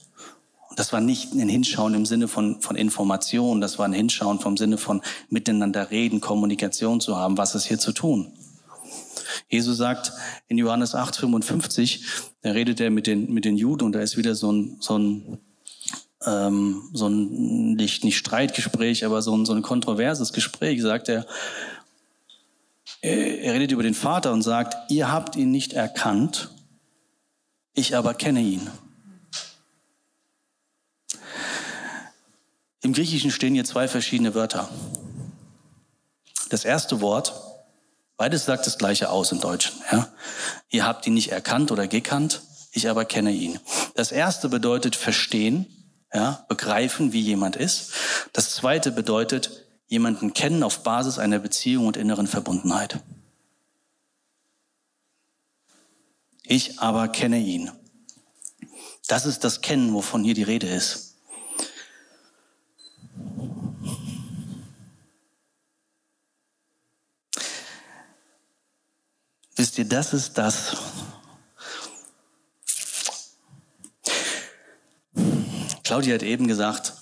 Und 0.68 0.78
das 0.78 0.92
war 0.92 1.00
nicht 1.00 1.32
ein 1.32 1.48
Hinschauen 1.48 1.94
im 1.94 2.06
Sinne 2.06 2.28
von, 2.28 2.60
von 2.60 2.76
Information, 2.76 3.60
das 3.60 3.80
war 3.80 3.86
ein 3.86 3.92
Hinschauen 3.92 4.38
vom 4.38 4.56
Sinne 4.56 4.78
von 4.78 5.02
miteinander 5.30 5.90
reden, 5.90 6.20
Kommunikation 6.20 7.00
zu 7.00 7.16
haben, 7.16 7.36
was 7.38 7.56
ist 7.56 7.64
hier 7.64 7.80
zu 7.80 7.90
tun. 7.90 8.32
Jesus 9.48 9.78
sagt 9.78 10.12
in 10.46 10.58
Johannes 10.58 10.94
8, 10.94 11.16
55, 11.16 12.06
da 12.42 12.52
redet 12.52 12.78
er 12.78 12.90
mit 12.90 13.08
den, 13.08 13.32
mit 13.32 13.44
den 13.44 13.56
Juden 13.56 13.84
und 13.84 13.92
da 13.96 14.00
ist 14.00 14.16
wieder 14.16 14.36
so 14.36 14.52
ein, 14.52 14.76
so 14.78 14.96
ein 14.96 15.38
ähm, 16.28 16.90
so 16.92 17.08
ein 17.08 17.74
nicht, 17.74 18.04
nicht 18.04 18.18
Streitgespräch, 18.18 19.04
aber 19.04 19.22
so 19.22 19.36
ein, 19.36 19.46
so 19.46 19.52
ein 19.52 19.62
kontroverses 19.62 20.32
Gespräch, 20.32 20.82
sagt 20.82 21.08
er, 21.08 21.26
er 23.00 23.54
redet 23.54 23.70
über 23.70 23.82
den 23.82 23.94
Vater 23.94 24.32
und 24.32 24.42
sagt, 24.42 24.90
ihr 24.90 25.10
habt 25.12 25.36
ihn 25.36 25.50
nicht 25.50 25.72
erkannt, 25.72 26.50
ich 27.74 27.96
aber 27.96 28.14
kenne 28.14 28.40
ihn. 28.40 28.68
Im 32.80 32.92
Griechischen 32.92 33.30
stehen 33.30 33.54
hier 33.54 33.64
zwei 33.64 33.88
verschiedene 33.88 34.34
Wörter. 34.34 34.68
Das 36.48 36.64
erste 36.64 37.00
Wort, 37.00 37.34
beides 38.16 38.46
sagt 38.46 38.66
das 38.66 38.78
gleiche 38.78 39.10
aus 39.10 39.32
im 39.32 39.40
Deutschen. 39.40 39.76
Ja? 39.92 40.08
Ihr 40.70 40.86
habt 40.86 41.06
ihn 41.06 41.14
nicht 41.14 41.30
erkannt 41.30 41.70
oder 41.70 41.86
gekannt, 41.86 42.42
ich 42.72 42.88
aber 42.88 43.04
kenne 43.04 43.32
ihn. 43.32 43.58
Das 43.94 44.12
erste 44.12 44.48
bedeutet 44.48 44.96
verstehen, 44.96 45.66
ja, 46.12 46.44
begreifen, 46.48 47.12
wie 47.12 47.20
jemand 47.20 47.56
ist. 47.56 47.92
Das 48.32 48.54
zweite 48.54 48.90
bedeutet, 48.90 49.64
jemanden 49.86 50.34
kennen 50.34 50.62
auf 50.62 50.82
Basis 50.82 51.18
einer 51.18 51.38
Beziehung 51.38 51.86
und 51.86 51.96
inneren 51.96 52.26
Verbundenheit. 52.26 53.00
Ich 56.44 56.80
aber 56.80 57.08
kenne 57.08 57.38
ihn. 57.38 57.70
Das 59.06 59.26
ist 59.26 59.44
das 59.44 59.60
Kennen, 59.60 59.92
wovon 59.94 60.24
hier 60.24 60.34
die 60.34 60.42
Rede 60.42 60.66
ist. 60.66 61.16
Wisst 69.56 69.76
ihr, 69.76 69.86
das 69.86 70.14
ist 70.14 70.38
das, 70.38 70.76
Claudia 75.88 76.16
hat 76.16 76.22
eben 76.22 76.46
gesagt, 76.46 76.92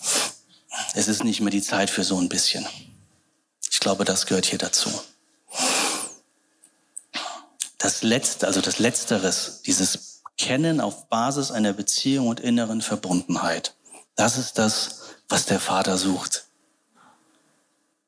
es 0.94 1.08
ist 1.08 1.24
nicht 1.24 1.40
mehr 1.40 1.50
die 1.50 1.60
Zeit 1.60 1.90
für 1.90 2.04
so 2.04 2.20
ein 2.20 2.28
bisschen. 2.28 2.64
Ich 3.68 3.80
glaube, 3.80 4.04
das 4.04 4.26
gehört 4.26 4.46
hier 4.46 4.60
dazu. 4.60 4.88
Das 7.78 8.04
Letzte, 8.04 8.46
also 8.46 8.60
das 8.60 8.78
Letzteres, 8.78 9.62
dieses 9.66 10.22
Kennen 10.38 10.80
auf 10.80 11.08
Basis 11.08 11.50
einer 11.50 11.72
Beziehung 11.72 12.28
und 12.28 12.38
inneren 12.38 12.80
Verbundenheit, 12.80 13.74
das 14.14 14.38
ist 14.38 14.56
das, 14.56 15.00
was 15.28 15.46
der 15.46 15.58
Vater 15.58 15.98
sucht. 15.98 16.44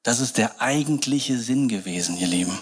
Das 0.04 0.20
ist 0.20 0.38
der 0.38 0.60
eigentliche 0.60 1.40
Sinn 1.40 1.66
gewesen, 1.66 2.16
ihr 2.18 2.28
Lieben. 2.28 2.56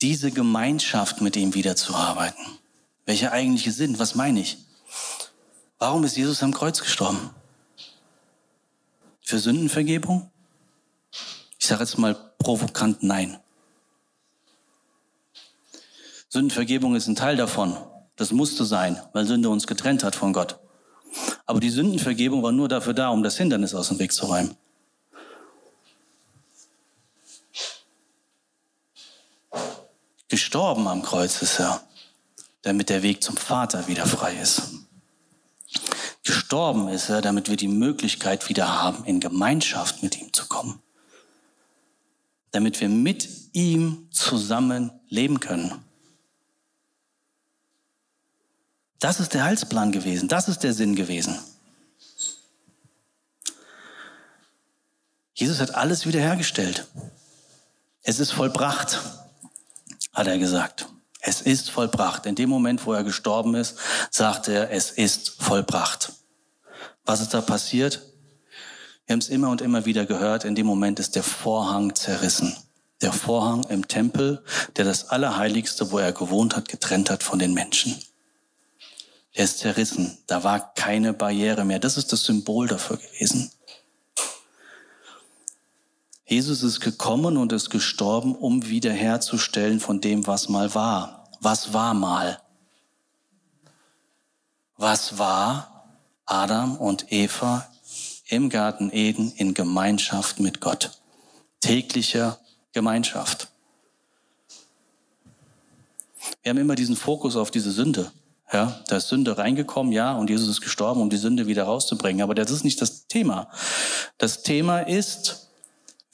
Diese 0.00 0.30
Gemeinschaft 0.30 1.20
mit 1.20 1.36
ihm 1.36 1.52
wiederzuarbeiten. 1.52 2.46
Welcher 3.04 3.32
eigentliche 3.32 3.72
Sinn? 3.72 3.98
Was 3.98 4.14
meine 4.14 4.40
ich? 4.40 4.63
Warum 5.78 6.04
ist 6.04 6.16
Jesus 6.16 6.42
am 6.42 6.54
Kreuz 6.54 6.80
gestorben? 6.80 7.30
Für 9.20 9.38
Sündenvergebung? 9.38 10.30
Ich 11.58 11.66
sage 11.66 11.82
jetzt 11.82 11.98
mal 11.98 12.14
provokant 12.38 13.02
nein. 13.02 13.38
Sündenvergebung 16.28 16.94
ist 16.94 17.06
ein 17.06 17.16
Teil 17.16 17.36
davon. 17.36 17.76
Das 18.16 18.30
musste 18.30 18.64
sein, 18.64 19.00
weil 19.12 19.26
Sünde 19.26 19.48
uns 19.48 19.66
getrennt 19.66 20.04
hat 20.04 20.14
von 20.14 20.32
Gott. 20.32 20.58
Aber 21.46 21.60
die 21.60 21.70
Sündenvergebung 21.70 22.42
war 22.42 22.52
nur 22.52 22.68
dafür 22.68 22.94
da, 22.94 23.08
um 23.08 23.22
das 23.22 23.36
Hindernis 23.36 23.74
aus 23.74 23.88
dem 23.88 23.98
Weg 23.98 24.12
zu 24.12 24.26
räumen. 24.26 24.56
Gestorben 30.28 30.88
am 30.88 31.02
Kreuz 31.02 31.42
ist 31.42 31.60
er, 31.60 31.80
damit 32.62 32.88
der 32.88 33.02
Weg 33.02 33.22
zum 33.22 33.36
Vater 33.36 33.86
wieder 33.86 34.06
frei 34.06 34.34
ist. 34.36 34.83
Gestorben 36.24 36.88
ist 36.88 37.10
er, 37.10 37.20
damit 37.20 37.50
wir 37.50 37.56
die 37.56 37.68
Möglichkeit 37.68 38.48
wieder 38.48 38.82
haben, 38.82 39.04
in 39.04 39.20
Gemeinschaft 39.20 40.02
mit 40.02 40.20
ihm 40.20 40.32
zu 40.32 40.46
kommen. 40.46 40.82
Damit 42.50 42.80
wir 42.80 42.88
mit 42.88 43.28
ihm 43.52 44.08
zusammen 44.10 44.90
leben 45.08 45.38
können. 45.38 45.84
Das 49.00 49.20
ist 49.20 49.34
der 49.34 49.44
Heilsplan 49.44 49.92
gewesen. 49.92 50.28
Das 50.28 50.48
ist 50.48 50.60
der 50.60 50.72
Sinn 50.72 50.96
gewesen. 50.96 51.38
Jesus 55.34 55.60
hat 55.60 55.74
alles 55.74 56.06
wiederhergestellt. 56.06 56.86
Es 58.02 58.18
ist 58.18 58.30
vollbracht, 58.30 59.00
hat 60.14 60.26
er 60.26 60.38
gesagt. 60.38 60.88
Es 61.26 61.40
ist 61.40 61.70
vollbracht. 61.70 62.26
In 62.26 62.34
dem 62.34 62.50
Moment, 62.50 62.84
wo 62.84 62.92
er 62.92 63.02
gestorben 63.02 63.54
ist, 63.54 63.76
sagte 64.10 64.52
er, 64.52 64.70
es 64.70 64.90
ist 64.90 65.42
vollbracht. 65.42 66.12
Was 67.06 67.22
ist 67.22 67.32
da 67.32 67.40
passiert? 67.40 68.02
Wir 69.06 69.14
haben 69.14 69.20
es 69.20 69.30
immer 69.30 69.48
und 69.48 69.62
immer 69.62 69.86
wieder 69.86 70.04
gehört. 70.04 70.44
In 70.44 70.54
dem 70.54 70.66
Moment 70.66 71.00
ist 71.00 71.16
der 71.16 71.22
Vorhang 71.22 71.94
zerrissen. 71.94 72.54
Der 73.00 73.12
Vorhang 73.12 73.64
im 73.70 73.88
Tempel, 73.88 74.44
der 74.76 74.84
das 74.84 75.08
Allerheiligste, 75.08 75.90
wo 75.90 75.98
er 75.98 76.12
gewohnt 76.12 76.56
hat, 76.56 76.68
getrennt 76.68 77.08
hat 77.08 77.22
von 77.22 77.38
den 77.38 77.54
Menschen. 77.54 77.98
Der 79.34 79.44
ist 79.44 79.60
zerrissen. 79.60 80.18
Da 80.26 80.44
war 80.44 80.74
keine 80.74 81.14
Barriere 81.14 81.64
mehr. 81.64 81.78
Das 81.78 81.96
ist 81.96 82.12
das 82.12 82.24
Symbol 82.24 82.68
dafür 82.68 82.98
gewesen. 82.98 83.50
Jesus 86.26 86.62
ist 86.62 86.80
gekommen 86.80 87.36
und 87.36 87.52
ist 87.52 87.70
gestorben, 87.70 88.34
um 88.34 88.66
wiederherzustellen 88.66 89.80
von 89.80 90.00
dem, 90.00 90.26
was 90.26 90.48
mal 90.48 90.74
war. 90.74 91.28
Was 91.40 91.72
war 91.72 91.92
mal? 91.94 92.40
was 94.76 95.18
war 95.18 95.86
Adam 96.26 96.76
und 96.76 97.12
Eva 97.12 97.68
im 98.26 98.48
Garten 98.48 98.90
Eden 98.92 99.32
in 99.36 99.54
Gemeinschaft 99.54 100.40
mit 100.40 100.60
Gott. 100.60 100.90
Täglicher 101.60 102.38
Gemeinschaft. 102.72 103.48
Wir 106.42 106.50
haben 106.50 106.58
immer 106.58 106.74
diesen 106.74 106.96
Fokus 106.96 107.36
auf 107.36 107.50
diese 107.50 107.70
Sünde. 107.70 108.10
Ja, 108.52 108.82
da 108.88 108.96
ist 108.96 109.08
Sünde 109.08 109.36
reingekommen, 109.36 109.92
ja, 109.92 110.12
und 110.12 110.30
Jesus 110.30 110.48
ist 110.48 110.60
gestorben, 110.60 111.00
um 111.00 111.10
die 111.10 111.16
Sünde 111.16 111.46
wieder 111.46 111.64
rauszubringen. 111.64 112.22
Aber 112.22 112.34
das 112.34 112.50
ist 112.50 112.64
nicht 112.64 112.80
das 112.80 113.06
Thema. 113.06 113.50
Das 114.18 114.42
Thema 114.42 114.80
ist, 114.80 115.43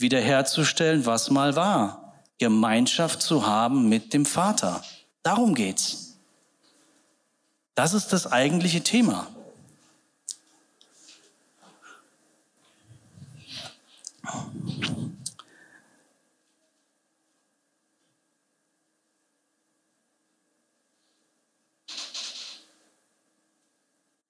wiederherzustellen, 0.00 1.06
was 1.06 1.30
mal 1.30 1.56
war. 1.56 2.14
Gemeinschaft 2.38 3.20
zu 3.22 3.46
haben 3.46 3.88
mit 3.88 4.14
dem 4.14 4.24
Vater. 4.24 4.82
Darum 5.22 5.54
geht's. 5.54 6.18
Das 7.74 7.94
ist 7.94 8.12
das 8.12 8.26
eigentliche 8.26 8.82
Thema. 8.82 9.26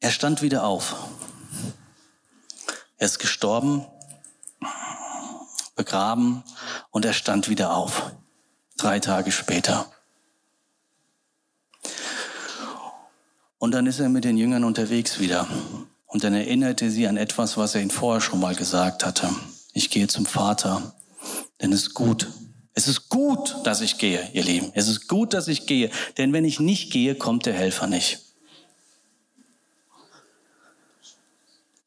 Er 0.02 0.10
stand 0.10 0.42
wieder 0.42 0.64
auf. 0.64 0.96
Er 2.98 3.06
ist 3.06 3.18
gestorben, 3.18 3.86
begraben 5.80 6.42
und 6.90 7.06
er 7.06 7.14
stand 7.14 7.48
wieder 7.48 7.74
auf. 7.74 8.12
Drei 8.76 9.00
Tage 9.00 9.32
später. 9.32 9.90
Und 13.58 13.72
dann 13.72 13.86
ist 13.86 13.98
er 13.98 14.10
mit 14.10 14.24
den 14.24 14.36
Jüngern 14.36 14.64
unterwegs 14.64 15.20
wieder. 15.20 15.46
Und 16.06 16.22
dann 16.22 16.34
erinnerte 16.34 16.90
sie 16.90 17.06
an 17.06 17.16
etwas, 17.16 17.56
was 17.56 17.74
er 17.74 17.80
ihnen 17.80 17.90
vorher 17.90 18.20
schon 18.20 18.40
mal 18.40 18.54
gesagt 18.54 19.06
hatte. 19.06 19.30
Ich 19.72 19.88
gehe 19.88 20.06
zum 20.06 20.26
Vater, 20.26 20.92
denn 21.62 21.72
es 21.72 21.82
ist 21.82 21.94
gut. 21.94 22.28
Es 22.74 22.86
ist 22.86 23.08
gut, 23.08 23.56
dass 23.64 23.80
ich 23.80 23.96
gehe, 23.96 24.28
ihr 24.34 24.44
Lieben. 24.44 24.72
Es 24.74 24.86
ist 24.86 25.08
gut, 25.08 25.32
dass 25.32 25.48
ich 25.48 25.66
gehe. 25.66 25.90
Denn 26.18 26.34
wenn 26.34 26.44
ich 26.44 26.60
nicht 26.60 26.92
gehe, 26.92 27.14
kommt 27.14 27.46
der 27.46 27.54
Helfer 27.54 27.86
nicht. 27.86 28.30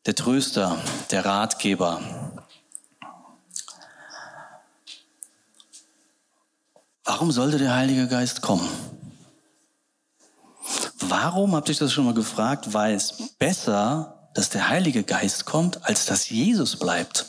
der 0.06 0.16
Tröster, 0.16 0.78
der 1.12 1.26
Ratgeber. 1.26 2.23
Warum 7.06 7.32
sollte 7.32 7.58
der 7.58 7.76
Heilige 7.76 8.08
Geist 8.08 8.42
kommen? 8.42 8.70
Warum, 11.00 11.56
habt 11.56 11.68
ihr 11.68 11.76
das 11.76 11.92
schon 11.92 12.06
mal 12.06 12.13
gefragt, 12.13 12.74
es 12.94 13.34
besser, 13.38 14.30
dass 14.34 14.50
der 14.50 14.70
Heilige 14.70 15.04
Geist 15.04 15.46
kommt, 15.46 15.86
als 15.86 16.06
dass 16.06 16.30
Jesus 16.30 16.78
bleibt? 16.78 17.26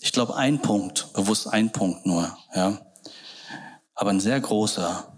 Ich 0.00 0.12
glaube, 0.12 0.34
ein 0.34 0.60
Punkt, 0.60 1.12
bewusst 1.12 1.46
ein 1.46 1.70
Punkt 1.70 2.06
nur, 2.06 2.36
ja. 2.54 2.78
Aber 3.94 4.10
ein 4.10 4.20
sehr 4.20 4.40
großer 4.40 5.12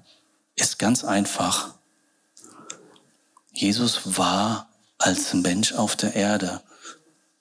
ist 0.56 0.78
ganz 0.78 1.04
einfach. 1.04 1.74
Jesus 3.52 4.18
war 4.18 4.68
als 4.98 5.32
Mensch 5.32 5.72
auf 5.72 5.96
der 5.96 6.14
Erde 6.14 6.60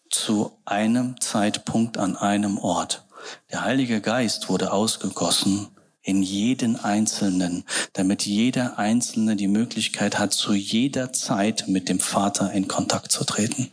zu 0.10 0.58
einem 0.66 1.20
Zeitpunkt 1.20 1.98
an 1.98 2.16
einem 2.16 2.58
Ort. 2.58 3.04
Der 3.52 3.64
Heilige 3.64 4.02
Geist 4.02 4.50
wurde 4.50 4.72
ausgegossen 4.72 5.70
in 6.04 6.24
jeden 6.24 6.78
Einzelnen, 6.78 7.64
damit 7.94 8.26
jeder 8.26 8.80
Einzelne 8.80 9.36
die 9.36 9.48
Möglichkeit 9.48 10.18
hat, 10.18 10.34
zu 10.34 10.54
jeder 10.54 11.14
Zeit 11.14 11.68
mit 11.68 11.90
dem 11.90 12.00
Vater 12.00 12.52
in 12.52 12.68
Kontakt 12.68 13.12
zu 13.12 13.24
treten. 13.24 13.72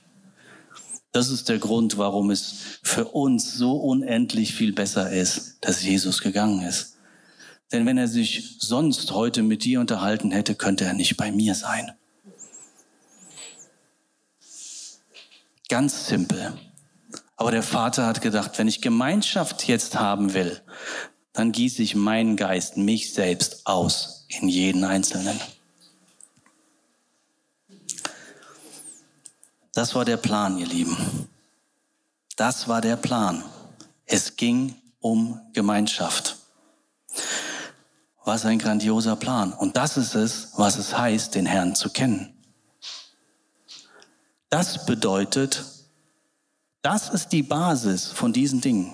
Das 1.12 1.30
ist 1.30 1.48
der 1.48 1.58
Grund, 1.58 1.96
warum 1.96 2.30
es 2.30 2.80
für 2.82 3.06
uns 3.06 3.54
so 3.54 3.76
unendlich 3.76 4.54
viel 4.54 4.72
besser 4.72 5.10
ist, 5.10 5.56
dass 5.62 5.82
Jesus 5.82 6.20
gegangen 6.20 6.62
ist. 6.62 6.96
Denn 7.72 7.86
wenn 7.86 7.98
er 7.98 8.08
sich 8.08 8.56
sonst 8.60 9.12
heute 9.12 9.42
mit 9.42 9.64
dir 9.64 9.80
unterhalten 9.80 10.30
hätte, 10.30 10.54
könnte 10.54 10.84
er 10.84 10.94
nicht 10.94 11.16
bei 11.16 11.32
mir 11.32 11.54
sein. 11.54 11.92
Ganz 15.68 16.06
simpel. 16.06 16.58
Aber 17.38 17.52
der 17.52 17.62
Vater 17.62 18.04
hat 18.04 18.20
gedacht, 18.20 18.58
wenn 18.58 18.66
ich 18.66 18.82
Gemeinschaft 18.82 19.68
jetzt 19.68 19.94
haben 19.94 20.34
will, 20.34 20.60
dann 21.32 21.52
gieße 21.52 21.82
ich 21.82 21.94
meinen 21.94 22.36
Geist, 22.36 22.76
mich 22.76 23.14
selbst 23.14 23.64
aus 23.64 24.26
in 24.28 24.48
jeden 24.48 24.82
Einzelnen. 24.82 25.40
Das 29.72 29.94
war 29.94 30.04
der 30.04 30.16
Plan, 30.16 30.58
ihr 30.58 30.66
Lieben. 30.66 31.28
Das 32.34 32.66
war 32.66 32.80
der 32.80 32.96
Plan. 32.96 33.44
Es 34.04 34.34
ging 34.34 34.74
um 34.98 35.40
Gemeinschaft. 35.52 36.38
Was 38.24 38.44
ein 38.44 38.58
grandioser 38.58 39.14
Plan. 39.14 39.52
Und 39.52 39.76
das 39.76 39.96
ist 39.96 40.16
es, 40.16 40.48
was 40.56 40.76
es 40.76 40.98
heißt, 40.98 41.36
den 41.36 41.46
Herrn 41.46 41.76
zu 41.76 41.90
kennen. 41.90 42.34
Das 44.50 44.86
bedeutet, 44.86 45.77
das 46.82 47.08
ist 47.10 47.30
die 47.30 47.42
Basis 47.42 48.06
von 48.06 48.32
diesen 48.32 48.60
Dingen. 48.60 48.92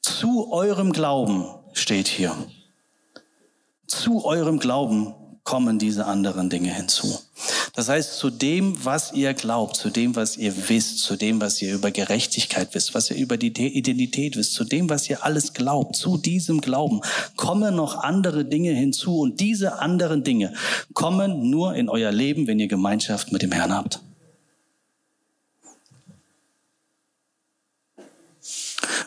Zu 0.00 0.52
eurem 0.52 0.92
Glauben 0.92 1.44
steht 1.72 2.08
hier. 2.08 2.34
Zu 3.86 4.24
eurem 4.24 4.58
Glauben 4.58 5.14
kommen 5.44 5.78
diese 5.78 6.06
anderen 6.06 6.48
Dinge 6.48 6.72
hinzu. 6.72 7.18
Das 7.74 7.88
heißt, 7.88 8.18
zu 8.18 8.30
dem, 8.30 8.84
was 8.84 9.12
ihr 9.12 9.34
glaubt, 9.34 9.76
zu 9.76 9.90
dem, 9.90 10.14
was 10.14 10.36
ihr 10.36 10.68
wisst, 10.68 11.00
zu 11.00 11.16
dem, 11.16 11.40
was 11.40 11.60
ihr 11.60 11.74
über 11.74 11.90
Gerechtigkeit 11.90 12.74
wisst, 12.74 12.94
was 12.94 13.10
ihr 13.10 13.16
über 13.16 13.36
die 13.36 13.48
Identität 13.48 14.36
wisst, 14.36 14.52
zu 14.52 14.64
dem, 14.64 14.88
was 14.88 15.08
ihr 15.10 15.24
alles 15.24 15.52
glaubt, 15.52 15.96
zu 15.96 16.16
diesem 16.16 16.60
Glauben 16.60 17.00
kommen 17.36 17.74
noch 17.74 17.96
andere 17.96 18.44
Dinge 18.44 18.72
hinzu. 18.72 19.18
Und 19.18 19.40
diese 19.40 19.80
anderen 19.80 20.22
Dinge 20.22 20.54
kommen 20.92 21.50
nur 21.50 21.74
in 21.74 21.88
euer 21.88 22.12
Leben, 22.12 22.46
wenn 22.46 22.60
ihr 22.60 22.68
Gemeinschaft 22.68 23.32
mit 23.32 23.42
dem 23.42 23.52
Herrn 23.52 23.74
habt. 23.74 24.00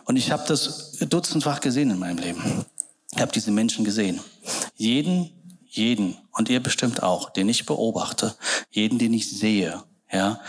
Und 0.06 0.16
ich 0.16 0.32
habe 0.32 0.44
das 0.48 0.98
dutzendfach 1.00 1.60
gesehen 1.60 1.92
in 1.92 2.00
meinem 2.00 2.18
Leben. 2.18 2.66
Ich 3.14 3.22
habe 3.22 3.32
diese 3.32 3.52
Menschen 3.52 3.86
gesehen. 3.86 4.20
Jeden 4.76 5.32
jeden, 5.76 6.18
und 6.32 6.50
ihr 6.50 6.64
bestimmt 6.64 7.04
auch, 7.04 7.30
den 7.30 7.50
ich 7.50 7.66
beobachte, 7.66 8.36
jeden, 8.72 8.98
den 8.98 9.14
ich 9.14 9.30
sehe, 9.30 9.84
ja, 10.12 10.40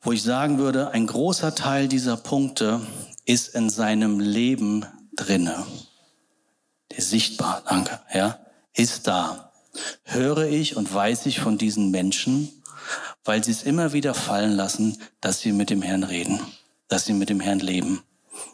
wo 0.00 0.12
ich 0.12 0.22
sagen 0.22 0.58
würde, 0.58 0.90
ein 0.90 1.06
großer 1.06 1.54
Teil 1.54 1.88
dieser 1.88 2.16
Punkte 2.16 2.80
ist 3.24 3.54
in 3.54 3.70
seinem 3.70 4.20
Leben 4.20 4.84
drinne. 5.14 5.66
Der 6.90 7.02
sichtbar, 7.02 7.62
danke, 7.68 8.00
ja, 8.12 8.38
ist 8.74 9.06
da. 9.06 9.52
Höre 10.04 10.46
ich 10.46 10.76
und 10.76 10.92
weiß 10.92 11.26
ich 11.26 11.40
von 11.40 11.58
diesen 11.58 11.90
Menschen, 11.90 12.50
weil 13.24 13.42
sie 13.42 13.50
es 13.50 13.62
immer 13.62 13.92
wieder 13.92 14.14
fallen 14.14 14.52
lassen, 14.52 14.98
dass 15.20 15.40
sie 15.40 15.52
mit 15.52 15.70
dem 15.70 15.82
Herrn 15.82 16.04
reden, 16.04 16.40
dass 16.88 17.06
sie 17.06 17.12
mit 17.14 17.28
dem 17.28 17.40
Herrn 17.40 17.60
leben, 17.60 18.02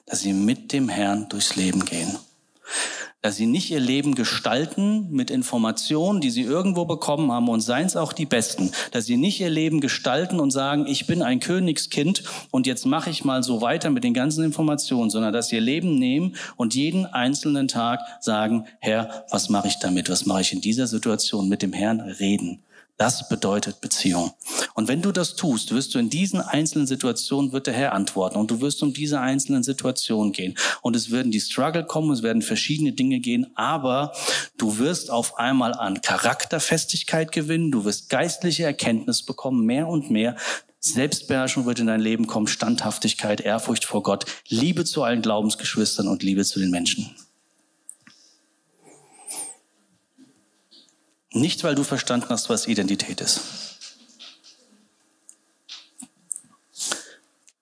dass 0.06 0.20
sie 0.20 0.32
mit 0.32 0.72
dem 0.72 0.88
Herrn 0.88 1.28
durchs 1.28 1.56
Leben 1.56 1.84
gehen 1.84 2.16
dass 3.22 3.36
sie 3.36 3.46
nicht 3.46 3.70
ihr 3.70 3.80
Leben 3.80 4.14
gestalten 4.14 5.10
mit 5.10 5.30
Informationen, 5.30 6.22
die 6.22 6.30
sie 6.30 6.42
irgendwo 6.42 6.86
bekommen 6.86 7.30
haben 7.30 7.48
und 7.48 7.60
seien 7.60 7.86
es 7.86 7.96
auch 7.96 8.14
die 8.14 8.24
besten, 8.24 8.70
dass 8.92 9.04
sie 9.04 9.18
nicht 9.18 9.40
ihr 9.40 9.50
Leben 9.50 9.80
gestalten 9.80 10.40
und 10.40 10.50
sagen, 10.50 10.86
ich 10.86 11.06
bin 11.06 11.20
ein 11.20 11.40
Königskind 11.40 12.22
und 12.50 12.66
jetzt 12.66 12.86
mache 12.86 13.10
ich 13.10 13.24
mal 13.24 13.42
so 13.42 13.60
weiter 13.60 13.90
mit 13.90 14.04
den 14.04 14.14
ganzen 14.14 14.42
Informationen, 14.42 15.10
sondern 15.10 15.34
dass 15.34 15.48
sie 15.48 15.56
ihr 15.56 15.60
Leben 15.60 15.96
nehmen 15.96 16.36
und 16.56 16.74
jeden 16.74 17.04
einzelnen 17.04 17.68
Tag 17.68 18.00
sagen, 18.20 18.64
Herr, 18.78 19.26
was 19.30 19.50
mache 19.50 19.68
ich 19.68 19.78
damit? 19.78 20.08
Was 20.08 20.24
mache 20.24 20.40
ich 20.40 20.52
in 20.54 20.62
dieser 20.62 20.86
Situation 20.86 21.48
mit 21.48 21.60
dem 21.60 21.74
Herrn 21.74 22.00
reden? 22.00 22.62
Das 23.00 23.30
bedeutet 23.30 23.80
Beziehung. 23.80 24.34
Und 24.74 24.86
wenn 24.86 25.00
du 25.00 25.10
das 25.10 25.34
tust, 25.34 25.74
wirst 25.74 25.94
du 25.94 25.98
in 25.98 26.10
diesen 26.10 26.42
einzelnen 26.42 26.86
Situationen, 26.86 27.50
wird 27.50 27.66
der 27.66 27.72
Herr 27.72 27.94
antworten 27.94 28.36
und 28.36 28.50
du 28.50 28.60
wirst 28.60 28.82
um 28.82 28.92
diese 28.92 29.20
einzelnen 29.20 29.62
Situationen 29.62 30.32
gehen. 30.32 30.54
Und 30.82 30.94
es 30.94 31.10
werden 31.10 31.32
die 31.32 31.40
Struggle 31.40 31.86
kommen, 31.86 32.10
es 32.10 32.22
werden 32.22 32.42
verschiedene 32.42 32.92
Dinge 32.92 33.20
gehen, 33.20 33.46
aber 33.54 34.12
du 34.58 34.76
wirst 34.76 35.10
auf 35.10 35.38
einmal 35.38 35.72
an 35.72 36.02
Charakterfestigkeit 36.02 37.32
gewinnen, 37.32 37.70
du 37.70 37.86
wirst 37.86 38.10
geistliche 38.10 38.64
Erkenntnis 38.64 39.22
bekommen, 39.22 39.64
mehr 39.64 39.88
und 39.88 40.10
mehr. 40.10 40.36
Selbstbeherrschung 40.80 41.64
wird 41.64 41.78
in 41.78 41.86
dein 41.86 42.00
Leben 42.00 42.26
kommen, 42.26 42.48
Standhaftigkeit, 42.48 43.40
Ehrfurcht 43.40 43.86
vor 43.86 44.02
Gott, 44.02 44.26
Liebe 44.48 44.84
zu 44.84 45.04
allen 45.04 45.22
Glaubensgeschwistern 45.22 46.06
und 46.06 46.22
Liebe 46.22 46.44
zu 46.44 46.60
den 46.60 46.70
Menschen. 46.70 47.16
Nicht, 51.32 51.62
weil 51.62 51.74
du 51.74 51.84
verstanden 51.84 52.28
hast, 52.28 52.48
was 52.48 52.66
Identität 52.66 53.20
ist. 53.20 53.40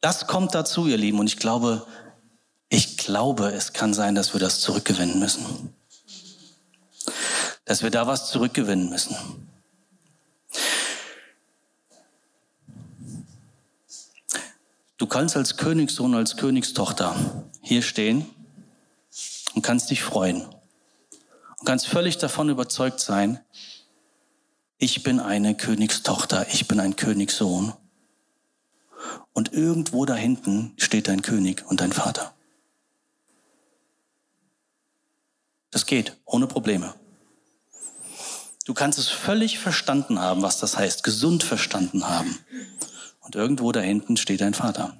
Das 0.00 0.26
kommt 0.26 0.54
dazu, 0.54 0.86
ihr 0.86 0.96
Lieben, 0.96 1.18
und 1.18 1.26
ich 1.26 1.36
glaube, 1.36 1.86
ich 2.68 2.96
glaube, 2.96 3.52
es 3.52 3.72
kann 3.72 3.94
sein, 3.94 4.14
dass 4.14 4.32
wir 4.32 4.40
das 4.40 4.60
zurückgewinnen 4.60 5.18
müssen. 5.18 5.74
dass 7.64 7.82
wir 7.82 7.90
da 7.90 8.06
was 8.06 8.30
zurückgewinnen 8.30 8.88
müssen. 8.88 9.14
Du 14.96 15.06
kannst 15.06 15.36
als 15.36 15.58
Königssohn, 15.58 16.14
als 16.14 16.38
Königstochter 16.38 17.44
hier 17.60 17.82
stehen 17.82 18.24
und 19.54 19.60
kannst 19.60 19.90
dich 19.90 20.02
freuen 20.02 20.46
und 21.58 21.66
kannst 21.66 21.88
völlig 21.88 22.18
davon 22.18 22.48
überzeugt 22.48 23.00
sein, 23.00 23.40
ich 24.78 25.02
bin 25.02 25.18
eine 25.18 25.56
Königstochter, 25.56 26.46
ich 26.52 26.68
bin 26.68 26.78
ein 26.78 26.96
Königssohn. 26.96 27.72
Und 29.32 29.52
irgendwo 29.52 30.04
da 30.04 30.14
hinten 30.14 30.72
steht 30.76 31.08
dein 31.08 31.22
König 31.22 31.64
und 31.66 31.80
dein 31.80 31.92
Vater. 31.92 32.34
Das 35.70 35.86
geht, 35.86 36.16
ohne 36.24 36.46
Probleme. 36.46 36.94
Du 38.64 38.74
kannst 38.74 38.98
es 38.98 39.08
völlig 39.08 39.58
verstanden 39.58 40.20
haben, 40.20 40.42
was 40.42 40.58
das 40.58 40.76
heißt, 40.76 41.02
gesund 41.02 41.42
verstanden 41.42 42.08
haben. 42.08 42.38
Und 43.20 43.34
irgendwo 43.34 43.72
da 43.72 43.80
hinten 43.80 44.16
steht 44.16 44.40
dein 44.40 44.54
Vater. 44.54 44.96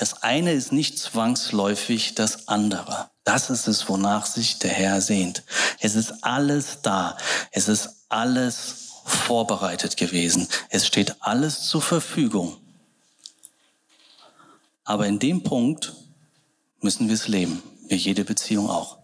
Das 0.00 0.22
eine 0.22 0.54
ist 0.54 0.72
nicht 0.72 0.98
zwangsläufig 0.98 2.14
das 2.14 2.48
andere. 2.48 3.10
Das 3.22 3.50
ist 3.50 3.68
es, 3.68 3.86
wonach 3.86 4.24
sich 4.24 4.58
der 4.58 4.70
Herr 4.70 5.02
sehnt. 5.02 5.42
Es 5.78 5.94
ist 5.94 6.24
alles 6.24 6.78
da. 6.80 7.18
Es 7.50 7.68
ist 7.68 8.06
alles 8.08 8.92
vorbereitet 9.04 9.98
gewesen. 9.98 10.48
Es 10.70 10.86
steht 10.86 11.16
alles 11.20 11.68
zur 11.68 11.82
Verfügung. 11.82 12.56
Aber 14.84 15.06
in 15.06 15.18
dem 15.18 15.42
Punkt 15.42 15.92
müssen 16.80 17.08
wir 17.08 17.14
es 17.14 17.28
leben, 17.28 17.62
wie 17.86 17.96
jede 17.96 18.24
Beziehung 18.24 18.70
auch. 18.70 18.96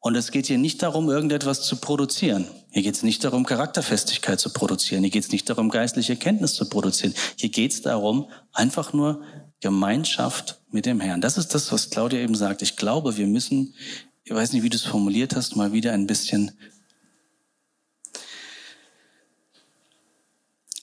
Und 0.00 0.16
es 0.16 0.32
geht 0.32 0.48
hier 0.48 0.58
nicht 0.58 0.82
darum, 0.82 1.08
irgendetwas 1.08 1.62
zu 1.62 1.76
produzieren. 1.76 2.46
Hier 2.72 2.82
geht 2.82 2.94
es 2.94 3.02
nicht 3.02 3.24
darum, 3.24 3.44
Charakterfestigkeit 3.44 4.38
zu 4.38 4.52
produzieren. 4.52 5.02
Hier 5.02 5.10
geht 5.10 5.24
es 5.24 5.32
nicht 5.32 5.48
darum, 5.50 5.70
geistliche 5.70 6.16
Kenntnis 6.16 6.54
zu 6.54 6.68
produzieren. 6.68 7.14
Hier 7.36 7.48
geht 7.48 7.72
es 7.72 7.82
darum, 7.82 8.30
einfach 8.52 8.92
nur 8.92 9.22
Gemeinschaft 9.60 10.60
mit 10.70 10.86
dem 10.86 11.00
Herrn. 11.00 11.20
Das 11.20 11.36
ist 11.36 11.54
das, 11.54 11.72
was 11.72 11.90
Claudia 11.90 12.20
eben 12.20 12.34
sagt. 12.34 12.62
Ich 12.62 12.76
glaube, 12.76 13.16
wir 13.16 13.26
müssen, 13.26 13.74
ich 14.24 14.32
weiß 14.32 14.52
nicht, 14.52 14.62
wie 14.62 14.70
du 14.70 14.76
es 14.76 14.84
formuliert 14.84 15.34
hast, 15.34 15.56
mal 15.56 15.72
wieder 15.72 15.92
ein 15.92 16.06
bisschen 16.06 16.52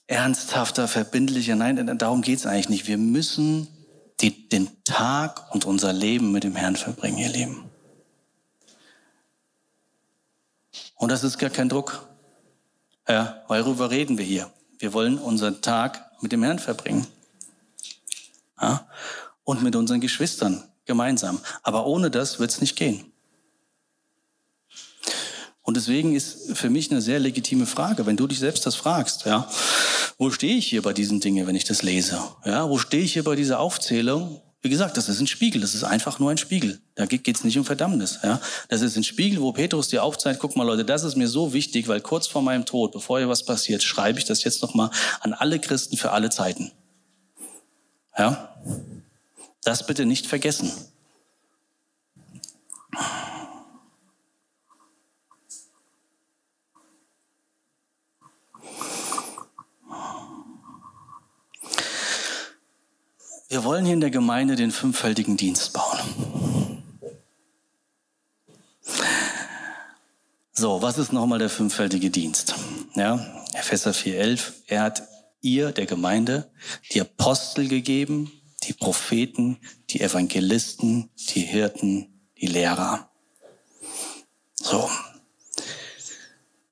ernsthafter, 0.06 0.88
verbindlicher. 0.88 1.56
Nein, 1.56 1.98
darum 1.98 2.22
geht 2.22 2.38
es 2.38 2.46
eigentlich 2.46 2.68
nicht. 2.68 2.86
Wir 2.86 2.98
müssen 2.98 3.68
die, 4.20 4.48
den 4.48 4.68
Tag 4.84 5.54
und 5.54 5.64
unser 5.64 5.92
Leben 5.92 6.32
mit 6.32 6.44
dem 6.44 6.56
Herrn 6.56 6.76
verbringen, 6.76 7.18
ihr 7.18 7.28
Lieben. 7.28 7.67
Und 10.98 11.10
das 11.10 11.24
ist 11.24 11.38
gar 11.38 11.50
kein 11.50 11.68
Druck. 11.68 12.06
Ja, 13.08 13.42
worüber 13.48 13.90
reden 13.90 14.18
wir 14.18 14.24
hier? 14.24 14.50
Wir 14.78 14.92
wollen 14.92 15.16
unseren 15.16 15.62
Tag 15.62 16.10
mit 16.20 16.32
dem 16.32 16.42
Herrn 16.42 16.58
verbringen. 16.58 17.06
Ja? 18.60 18.86
Und 19.44 19.62
mit 19.62 19.76
unseren 19.76 20.00
Geschwistern 20.00 20.62
gemeinsam. 20.84 21.40
Aber 21.62 21.86
ohne 21.86 22.10
das 22.10 22.38
wird 22.38 22.50
es 22.50 22.60
nicht 22.60 22.76
gehen. 22.76 23.12
Und 25.62 25.76
deswegen 25.76 26.14
ist 26.14 26.56
für 26.56 26.70
mich 26.70 26.90
eine 26.90 27.00
sehr 27.00 27.18
legitime 27.18 27.66
Frage, 27.66 28.06
wenn 28.06 28.16
du 28.16 28.26
dich 28.26 28.38
selbst 28.38 28.66
das 28.66 28.74
fragst, 28.74 29.26
ja, 29.26 29.48
wo 30.16 30.30
stehe 30.30 30.56
ich 30.56 30.66
hier 30.66 30.82
bei 30.82 30.92
diesen 30.92 31.20
Dingen, 31.20 31.46
wenn 31.46 31.54
ich 31.54 31.64
das 31.64 31.82
lese? 31.82 32.20
Ja, 32.44 32.68
wo 32.68 32.78
stehe 32.78 33.04
ich 33.04 33.12
hier 33.12 33.24
bei 33.24 33.36
dieser 33.36 33.60
Aufzählung? 33.60 34.40
Wie 34.60 34.68
gesagt, 34.68 34.96
das 34.96 35.08
ist 35.08 35.20
ein 35.20 35.28
Spiegel, 35.28 35.60
das 35.60 35.74
ist 35.74 35.84
einfach 35.84 36.18
nur 36.18 36.30
ein 36.32 36.38
Spiegel. 36.38 36.80
Da 36.96 37.06
geht 37.06 37.28
es 37.28 37.44
nicht 37.44 37.56
um 37.58 37.64
Verdammnis. 37.64 38.18
Ja? 38.24 38.40
Das 38.68 38.82
ist 38.82 38.96
ein 38.96 39.04
Spiegel, 39.04 39.40
wo 39.40 39.52
Petrus 39.52 39.86
dir 39.86 40.02
aufzeigt, 40.02 40.40
guck 40.40 40.56
mal 40.56 40.64
Leute, 40.64 40.84
das 40.84 41.04
ist 41.04 41.14
mir 41.14 41.28
so 41.28 41.52
wichtig, 41.52 41.86
weil 41.86 42.00
kurz 42.00 42.26
vor 42.26 42.42
meinem 42.42 42.66
Tod, 42.66 42.90
bevor 42.92 43.18
hier 43.18 43.28
was 43.28 43.44
passiert, 43.44 43.84
schreibe 43.84 44.18
ich 44.18 44.24
das 44.24 44.42
jetzt 44.42 44.60
nochmal 44.62 44.90
an 45.20 45.32
alle 45.32 45.60
Christen 45.60 45.96
für 45.96 46.10
alle 46.10 46.28
Zeiten. 46.28 46.72
Ja? 48.18 48.56
Das 49.62 49.86
bitte 49.86 50.06
nicht 50.06 50.26
vergessen. 50.26 50.72
Wir 63.48 63.64
wollen 63.64 63.86
hier 63.86 63.94
in 63.94 64.00
der 64.00 64.10
Gemeinde 64.10 64.56
den 64.56 64.70
fünffältigen 64.70 65.38
Dienst 65.38 65.72
bauen. 65.72 66.82
So, 70.52 70.82
was 70.82 70.98
ist 70.98 71.12
nochmal 71.12 71.38
der 71.38 71.48
fünffältige 71.48 72.10
Dienst? 72.10 72.54
Ja, 72.94 73.24
Epheser 73.54 73.92
4,11. 73.92 74.52
Er 74.66 74.82
hat 74.82 75.02
ihr, 75.40 75.72
der 75.72 75.86
Gemeinde, 75.86 76.50
die 76.92 77.00
Apostel 77.00 77.68
gegeben, 77.68 78.30
die 78.64 78.74
Propheten, 78.74 79.58
die 79.88 80.02
Evangelisten, 80.02 81.08
die 81.16 81.40
Hirten, 81.40 82.28
die 82.38 82.48
Lehrer. 82.48 83.08
So, 84.56 84.90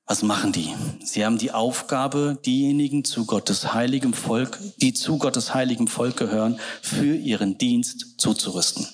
was 0.07 0.23
machen 0.23 0.53
die? 0.53 0.73
Sie 1.03 1.25
haben 1.25 1.37
die 1.37 1.51
Aufgabe, 1.51 2.39
diejenigen 2.45 3.03
zu 3.03 3.25
Gottes 3.25 3.73
heiligem 3.73 4.13
Volk, 4.13 4.57
die 4.77 4.93
zu 4.93 5.17
Gottes 5.17 5.53
heiligem 5.53 5.87
Volk 5.87 6.15
gehören, 6.15 6.59
für 6.81 7.13
ihren 7.13 7.57
Dienst 7.57 8.15
zuzurüsten. 8.17 8.87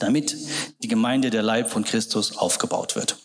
Damit 0.00 0.36
die 0.82 0.88
Gemeinde 0.88 1.30
der 1.30 1.42
Leib 1.42 1.70
von 1.70 1.84
Christus 1.84 2.36
aufgebaut 2.36 2.96
wird. 2.96 3.18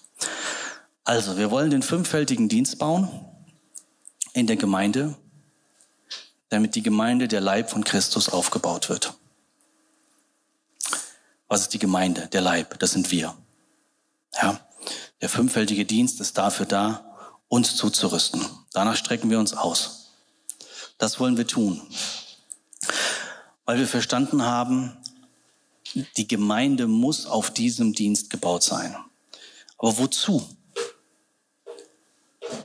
Also, 1.03 1.37
wir 1.37 1.49
wollen 1.49 1.71
den 1.71 1.81
fünffältigen 1.81 2.49
Dienst 2.49 2.77
bauen 2.77 3.09
in 4.33 4.45
der 4.45 4.57
Gemeinde, 4.57 5.15
damit 6.49 6.75
die 6.75 6.83
Gemeinde 6.83 7.27
der 7.27 7.41
Leib 7.41 7.71
von 7.71 7.83
Christus 7.83 8.29
aufgebaut 8.29 8.89
wird. 8.89 9.15
Was 11.47 11.61
ist 11.61 11.73
die 11.73 11.79
Gemeinde? 11.79 12.27
Der 12.27 12.41
Leib, 12.41 12.77
das 12.79 12.91
sind 12.91 13.11
wir. 13.11 13.35
Ja. 14.39 14.59
Der 15.21 15.29
fünffältige 15.29 15.85
Dienst 15.85 16.19
ist 16.19 16.37
dafür 16.37 16.65
da, 16.65 17.15
uns 17.47 17.75
zuzurüsten. 17.75 18.45
Danach 18.73 18.95
strecken 18.95 19.29
wir 19.29 19.39
uns 19.39 19.53
aus. 19.53 20.11
Das 20.97 21.19
wollen 21.19 21.37
wir 21.37 21.47
tun, 21.47 21.81
weil 23.65 23.79
wir 23.79 23.87
verstanden 23.87 24.43
haben, 24.43 24.97
die 26.17 26.27
Gemeinde 26.27 26.87
muss 26.87 27.25
auf 27.25 27.51
diesem 27.51 27.93
Dienst 27.93 28.29
gebaut 28.29 28.63
sein. 28.63 28.95
Aber 29.77 29.97
wozu? 29.97 30.47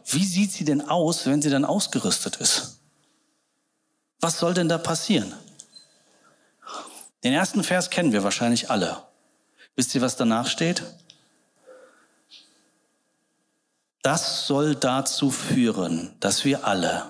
Wie 0.06 0.24
sieht 0.24 0.52
sie 0.52 0.64
denn 0.64 0.88
aus, 0.88 1.26
wenn 1.26 1.42
sie 1.42 1.50
dann 1.50 1.64
ausgerüstet 1.64 2.36
ist? 2.36 2.78
Was 4.20 4.38
soll 4.38 4.54
denn 4.54 4.68
da 4.68 4.78
passieren? 4.78 5.32
Den 7.22 7.32
ersten 7.32 7.62
Vers 7.62 7.90
kennen 7.90 8.12
wir 8.12 8.24
wahrscheinlich 8.24 8.70
alle. 8.70 9.04
Wisst 9.76 9.94
ihr, 9.94 10.00
was 10.00 10.16
danach 10.16 10.48
steht? 10.48 10.82
Das 14.02 14.46
soll 14.46 14.74
dazu 14.74 15.30
führen, 15.30 16.14
dass 16.20 16.44
wir 16.44 16.66
alle, 16.66 17.04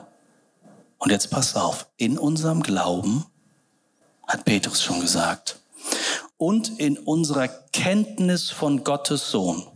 und 0.98 1.10
jetzt 1.10 1.30
pass 1.30 1.54
auf, 1.54 1.86
in 1.96 2.18
unserem 2.18 2.62
Glauben, 2.62 3.26
hat 4.26 4.44
Petrus 4.44 4.82
schon 4.82 5.00
gesagt, 5.00 5.60
und 6.36 6.80
in 6.80 6.98
unserer 6.98 7.48
Kenntnis 7.48 8.50
von 8.50 8.82
Gottes 8.82 9.30
Sohn 9.30 9.66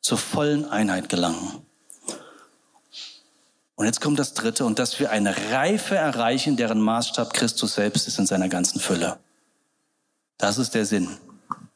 zur 0.00 0.18
vollen 0.18 0.68
Einheit 0.68 1.08
gelangen. 1.08 1.64
Und 3.74 3.86
jetzt 3.86 4.00
kommt 4.00 4.18
das 4.18 4.34
Dritte, 4.34 4.64
und 4.64 4.78
dass 4.78 5.00
wir 5.00 5.10
eine 5.10 5.34
Reife 5.50 5.96
erreichen, 5.96 6.56
deren 6.56 6.80
Maßstab 6.80 7.32
Christus 7.32 7.74
selbst 7.74 8.06
ist 8.06 8.18
in 8.18 8.26
seiner 8.26 8.48
ganzen 8.48 8.78
Fülle. 8.78 9.18
Das 10.38 10.58
ist 10.58 10.74
der 10.74 10.86
Sinn. 10.86 11.18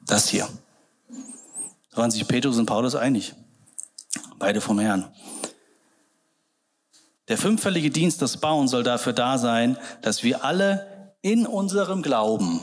Das 0.01 0.29
hier. 0.29 0.49
Da 1.97 2.03
waren 2.03 2.11
sich 2.11 2.29
Petrus 2.29 2.59
und 2.59 2.67
Paulus 2.67 2.95
einig. 2.95 3.33
Beide 4.39 4.61
vom 4.61 4.79
Herrn. 4.79 5.11
Der 7.29 7.39
fünffällige 7.39 7.89
Dienst, 7.89 8.21
das 8.21 8.37
Bauen, 8.37 8.69
soll 8.69 8.83
dafür 8.83 9.15
da 9.15 9.39
sein, 9.39 9.79
dass 10.03 10.23
wir 10.23 10.45
alle 10.45 11.15
in 11.23 11.47
unserem 11.47 12.03
Glauben 12.03 12.61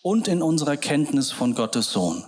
und 0.00 0.28
in 0.28 0.40
unserer 0.40 0.78
Kenntnis 0.78 1.30
von 1.30 1.54
Gottes 1.54 1.92
Sohn, 1.92 2.24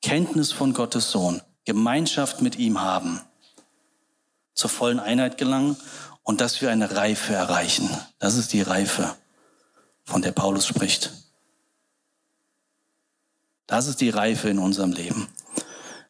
Kenntnis 0.00 0.52
von 0.52 0.72
Gottes 0.72 1.10
Sohn, 1.10 1.42
Gemeinschaft 1.66 2.40
mit 2.40 2.56
ihm 2.56 2.80
haben, 2.80 3.20
zur 4.54 4.70
vollen 4.70 5.00
Einheit 5.00 5.36
gelangen 5.36 5.76
und 6.22 6.40
dass 6.40 6.62
wir 6.62 6.70
eine 6.70 6.96
Reife 6.96 7.34
erreichen. 7.34 7.90
Das 8.18 8.36
ist 8.36 8.54
die 8.54 8.62
Reife, 8.62 9.14
von 10.02 10.22
der 10.22 10.32
Paulus 10.32 10.66
spricht. 10.66 11.21
Das 13.72 13.86
ist 13.86 14.02
die 14.02 14.10
Reife 14.10 14.50
in 14.50 14.58
unserem 14.58 14.92
Leben. 14.92 15.28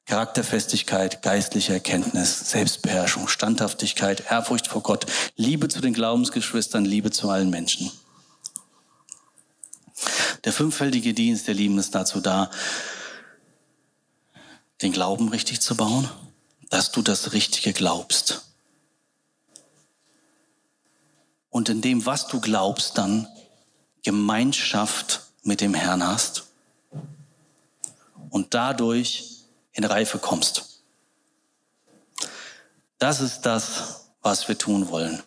Charakterfestigkeit, 0.07 1.23
geistliche 1.23 1.73
Erkenntnis, 1.73 2.51
Selbstbeherrschung, 2.51 3.29
Standhaftigkeit, 3.29 4.25
Ehrfurcht 4.29 4.67
vor 4.67 4.83
Gott, 4.83 5.07
Liebe 5.37 5.69
zu 5.69 5.81
den 5.81 5.95
Glaubensgeschwistern, 5.95 6.85
Liebe 6.85 7.13
zu 7.13 7.31
allen 7.31 7.51
Menschen. 7.51 7.93
Der 10.43 10.53
fünffältige 10.53 11.15
Dienst, 11.15 11.47
der 11.47 11.55
Lieben, 11.55 11.79
ist 11.79 11.95
dazu 11.95 12.21
da, 12.21 12.51
den 14.83 14.91
Glauben 14.91 15.29
richtig 15.29 15.61
zu 15.61 15.77
bauen, 15.77 16.11
dass 16.69 16.91
du 16.91 17.01
das 17.01 17.33
Richtige 17.33 17.73
glaubst. 17.73 18.45
Und 21.49 21.69
in 21.69 21.81
dem, 21.81 22.07
was 22.07 22.27
du 22.27 22.41
glaubst, 22.41 22.99
dann 22.99 23.29
Gemeinschaft 24.03 25.21
mit 25.45 25.61
dem 25.61 25.75
Herrn 25.75 26.05
hast 26.05 26.49
und 28.33 28.55
dadurch 28.55 29.45
in 29.73 29.85
Reife 29.85 30.19
kommst. 30.19 30.81
Das 32.99 33.21
ist 33.21 33.43
das, 33.43 34.07
was 34.23 34.49
wir 34.49 34.57
tun 34.57 34.89
wollen. 34.89 35.23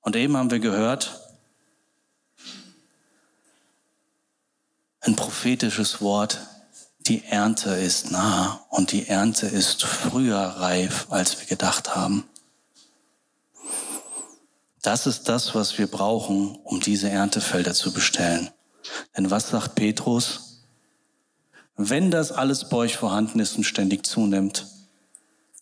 Und 0.00 0.16
eben 0.16 0.36
haben 0.36 0.50
wir 0.50 0.60
gehört, 0.60 1.20
ein 5.00 5.16
prophetisches 5.16 6.00
Wort, 6.00 6.38
die 7.00 7.24
Ernte 7.24 7.70
ist 7.70 8.12
nah 8.12 8.64
und 8.70 8.92
die 8.92 9.08
Ernte 9.08 9.46
ist 9.46 9.82
früher 9.82 10.38
reif, 10.38 11.08
als 11.10 11.40
wir 11.40 11.46
gedacht 11.46 11.96
haben. 11.96 12.28
Das 14.82 15.08
ist 15.08 15.28
das, 15.28 15.54
was 15.56 15.78
wir 15.78 15.88
brauchen, 15.88 16.56
um 16.62 16.80
diese 16.80 17.08
Erntefelder 17.10 17.74
zu 17.74 17.92
bestellen. 17.92 18.50
Denn 19.16 19.32
was 19.32 19.48
sagt 19.48 19.74
Petrus? 19.74 20.51
Wenn 21.76 22.10
das 22.10 22.32
alles 22.32 22.68
bei 22.68 22.76
euch 22.76 22.96
vorhanden 22.96 23.40
ist 23.40 23.56
und 23.56 23.64
ständig 23.64 24.06
zunimmt, 24.06 24.66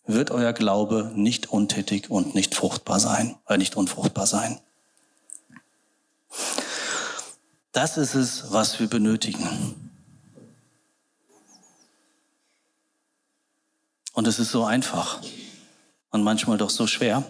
wird 0.07 0.31
euer 0.31 0.53
Glaube 0.53 1.13
nicht 1.15 1.51
untätig 1.51 2.11
und 2.11 2.35
nicht 2.35 2.55
fruchtbar 2.55 2.99
sein, 2.99 3.37
äh, 3.47 3.57
nicht 3.57 3.77
unfruchtbar 3.77 4.27
sein. 4.27 4.61
Das 7.73 7.97
ist 7.97 8.15
es, 8.15 8.53
was 8.53 8.81
wir 8.81 8.89
benötigen. 8.89 9.91
Und 14.13 14.27
es 14.27 14.39
ist 14.41 14.51
so 14.51 14.65
einfach 14.65 15.21
und 16.11 16.23
manchmal 16.23 16.59
doch 16.59 16.71
so 16.71 16.87
schwer. 16.87 17.25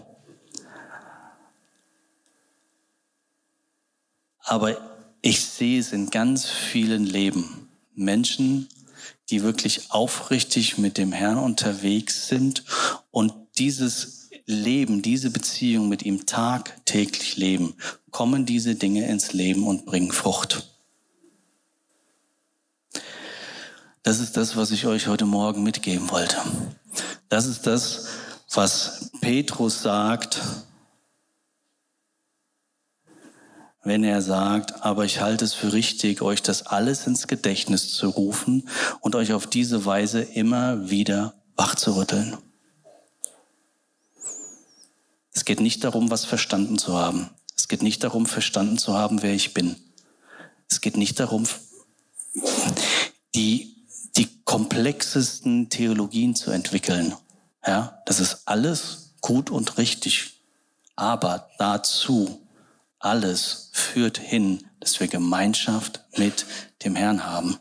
Aber 4.38 4.76
ich 5.20 5.44
sehe 5.44 5.78
es 5.78 5.92
in 5.92 6.10
ganz 6.10 6.46
vielen 6.46 7.04
Leben. 7.04 7.59
Menschen, 7.94 8.68
die 9.30 9.42
wirklich 9.42 9.90
aufrichtig 9.90 10.78
mit 10.78 10.98
dem 10.98 11.12
Herrn 11.12 11.38
unterwegs 11.38 12.28
sind 12.28 12.64
und 13.10 13.32
dieses 13.58 14.30
Leben, 14.46 15.02
diese 15.02 15.30
Beziehung 15.30 15.88
mit 15.88 16.02
ihm 16.02 16.26
tagtäglich 16.26 17.36
leben, 17.36 17.74
kommen 18.10 18.46
diese 18.46 18.74
Dinge 18.74 19.06
ins 19.06 19.32
Leben 19.32 19.66
und 19.66 19.86
bringen 19.86 20.12
Frucht. 20.12 20.66
Das 24.02 24.18
ist 24.18 24.36
das, 24.36 24.56
was 24.56 24.70
ich 24.70 24.86
euch 24.86 25.06
heute 25.06 25.26
Morgen 25.26 25.62
mitgeben 25.62 26.10
wollte. 26.10 26.36
Das 27.28 27.46
ist 27.46 27.66
das, 27.66 28.06
was 28.52 29.10
Petrus 29.20 29.82
sagt, 29.82 30.40
wenn 33.82 34.04
er 34.04 34.20
sagt, 34.20 34.84
aber 34.84 35.04
ich 35.04 35.20
halte 35.20 35.44
es 35.44 35.54
für 35.54 35.72
richtig, 35.72 36.20
euch 36.22 36.42
das 36.42 36.66
alles 36.66 37.06
ins 37.06 37.26
Gedächtnis 37.26 37.92
zu 37.92 38.08
rufen 38.08 38.68
und 39.00 39.14
euch 39.14 39.32
auf 39.32 39.46
diese 39.46 39.84
Weise 39.84 40.20
immer 40.20 40.90
wieder 40.90 41.34
wach 41.56 41.74
zu 41.74 41.96
rütteln. 41.96 42.36
Es 45.32 45.44
geht 45.44 45.60
nicht 45.60 45.84
darum, 45.84 46.10
was 46.10 46.24
verstanden 46.24 46.78
zu 46.78 46.98
haben. 46.98 47.30
Es 47.56 47.68
geht 47.68 47.82
nicht 47.82 48.04
darum, 48.04 48.26
verstanden 48.26 48.78
zu 48.78 48.94
haben, 48.94 49.22
wer 49.22 49.32
ich 49.32 49.54
bin. 49.54 49.76
Es 50.68 50.80
geht 50.80 50.96
nicht 50.96 51.18
darum, 51.18 51.46
die, 53.34 53.76
die 54.16 54.28
komplexesten 54.44 55.70
Theologien 55.70 56.34
zu 56.34 56.50
entwickeln. 56.50 57.14
Ja, 57.66 58.02
das 58.06 58.20
ist 58.20 58.42
alles 58.46 59.14
gut 59.20 59.50
und 59.50 59.78
richtig. 59.78 60.40
Aber 60.96 61.48
dazu 61.58 62.39
alles 63.00 63.70
führt 63.72 64.18
hin, 64.18 64.64
dass 64.78 65.00
wir 65.00 65.08
Gemeinschaft 65.08 66.04
mit 66.16 66.46
dem 66.84 66.94
Herrn 66.94 67.26
haben. 67.26 67.58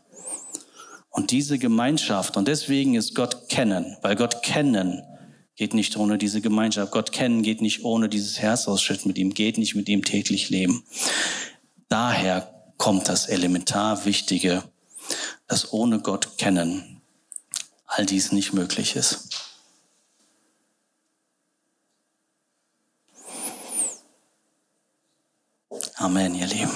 Und 1.10 1.32
diese 1.32 1.58
Gemeinschaft, 1.58 2.36
und 2.36 2.46
deswegen 2.46 2.94
ist 2.94 3.14
Gott 3.14 3.48
kennen, 3.48 3.96
weil 4.02 4.14
Gott 4.14 4.42
kennen 4.42 5.02
geht 5.56 5.74
nicht 5.74 5.98
ohne 5.98 6.16
diese 6.16 6.40
Gemeinschaft. 6.40 6.90
Gott 6.90 7.12
kennen 7.12 7.42
geht 7.42 7.60
nicht 7.60 7.84
ohne 7.84 8.08
dieses 8.08 8.40
Herzausschütten 8.40 9.08
mit 9.08 9.18
ihm, 9.18 9.34
geht 9.34 9.58
nicht 9.58 9.74
mit 9.74 9.90
ihm 9.90 10.02
täglich 10.02 10.48
leben. 10.48 10.84
Daher 11.90 12.54
kommt 12.78 13.10
das 13.10 13.26
elementar 13.26 14.06
Wichtige, 14.06 14.62
dass 15.48 15.72
ohne 15.74 16.00
Gott 16.00 16.38
kennen 16.38 17.02
all 17.86 18.06
dies 18.06 18.32
nicht 18.32 18.54
möglich 18.54 18.96
ist. 18.96 19.29
Amen, 26.00 26.34
ihr 26.34 26.46
Lieben. 26.46 26.70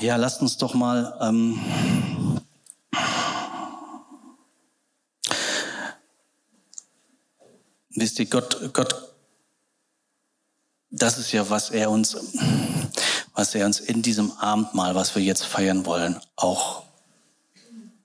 Ja, 0.00 0.16
lasst 0.16 0.42
uns 0.42 0.58
doch 0.58 0.74
mal 0.74 1.16
ähm, 1.22 1.58
wisst 7.90 8.18
ihr, 8.18 8.26
Gott, 8.26 8.74
Gott, 8.74 9.14
das 10.90 11.16
ist 11.16 11.32
ja, 11.32 11.48
was 11.48 11.70
er 11.70 11.90
uns 11.90 12.14
was 13.38 13.54
er 13.54 13.66
uns 13.66 13.78
in 13.78 14.02
diesem 14.02 14.32
Abendmahl, 14.32 14.96
was 14.96 15.14
wir 15.14 15.22
jetzt 15.22 15.44
feiern 15.44 15.86
wollen, 15.86 16.16
auch 16.34 16.82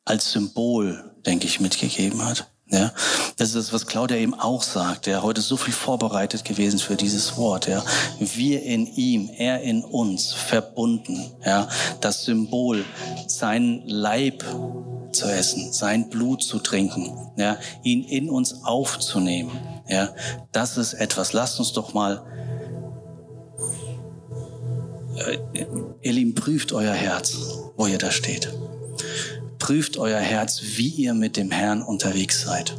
als 0.05 0.31
Symbol, 0.31 1.11
denke 1.25 1.47
ich, 1.47 1.59
mitgegeben 1.59 2.23
hat. 2.23 2.45
Ja, 2.69 2.93
das 3.37 3.47
ist 3.49 3.55
das, 3.55 3.73
was 3.73 3.87
Claudia 3.87 4.17
eben 4.17 4.35
auch 4.35 4.61
sagt. 4.61 5.07
Ja, 5.07 5.23
heute 5.23 5.41
so 5.41 5.57
viel 5.57 5.73
vorbereitet 5.73 6.45
gewesen 6.45 6.77
für 6.77 6.95
dieses 6.95 7.35
Wort. 7.35 7.67
Ja, 7.67 7.83
wir 8.19 8.61
in 8.61 8.85
ihm, 8.85 9.27
er 9.35 9.61
in 9.61 9.83
uns, 9.83 10.33
verbunden. 10.33 11.31
Ja, 11.43 11.67
das 11.99 12.25
Symbol, 12.25 12.85
sein 13.25 13.81
Leib 13.87 14.43
zu 15.13 15.25
essen, 15.25 15.73
sein 15.73 16.11
Blut 16.11 16.43
zu 16.43 16.59
trinken. 16.59 17.31
Ja, 17.37 17.57
ihn 17.81 18.03
in 18.03 18.29
uns 18.29 18.63
aufzunehmen. 18.63 19.59
Ja, 19.87 20.13
das 20.51 20.77
ist 20.77 20.93
etwas. 20.93 21.33
Lasst 21.33 21.57
uns 21.57 21.73
doch 21.73 21.95
mal 21.95 22.23
ihr 26.01 26.13
Lieben, 26.13 26.35
prüft 26.35 26.73
euer 26.73 26.93
Herz, 26.93 27.37
wo 27.77 27.87
ihr 27.87 27.97
da 27.97 28.11
steht. 28.11 28.53
Prüft 29.59 29.97
euer 29.97 30.19
Herz, 30.19 30.61
wie 30.75 30.89
ihr 30.89 31.13
mit 31.13 31.37
dem 31.37 31.51
Herrn 31.51 31.81
unterwegs 31.81 32.41
seid. 32.41 32.75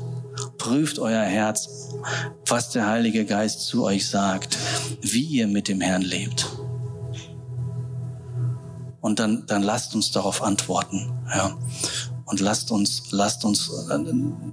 Prüft 0.58 0.98
euer 0.98 1.22
Herz, 1.22 1.68
was 2.46 2.70
der 2.70 2.86
Heilige 2.86 3.24
Geist 3.24 3.66
zu 3.66 3.84
euch 3.84 4.08
sagt, 4.08 4.58
wie 5.00 5.24
ihr 5.24 5.46
mit 5.46 5.68
dem 5.68 5.80
Herrn 5.80 6.02
lebt. 6.02 6.46
Und 9.00 9.18
dann, 9.18 9.46
dann 9.46 9.62
lasst 9.62 9.94
uns 9.94 10.12
darauf 10.12 10.42
antworten. 10.42 11.12
Ja. 11.34 11.56
Und 12.26 12.40
lasst 12.40 12.70
uns, 12.70 13.10
lasst 13.10 13.44
uns 13.44 13.70
äh, 13.90 13.98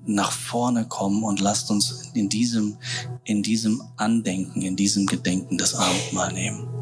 nach 0.05 0.31
vorne 0.31 0.85
kommen 0.85 1.23
und 1.23 1.39
lasst 1.39 1.71
uns 1.71 2.11
in 2.13 2.27
diesem, 2.27 2.77
in 3.23 3.43
diesem 3.43 3.81
Andenken, 3.95 4.61
in 4.61 4.75
diesem 4.75 5.05
Gedenken 5.05 5.57
das 5.57 5.73
Abendmahl 5.73 6.33
nehmen 6.33 6.80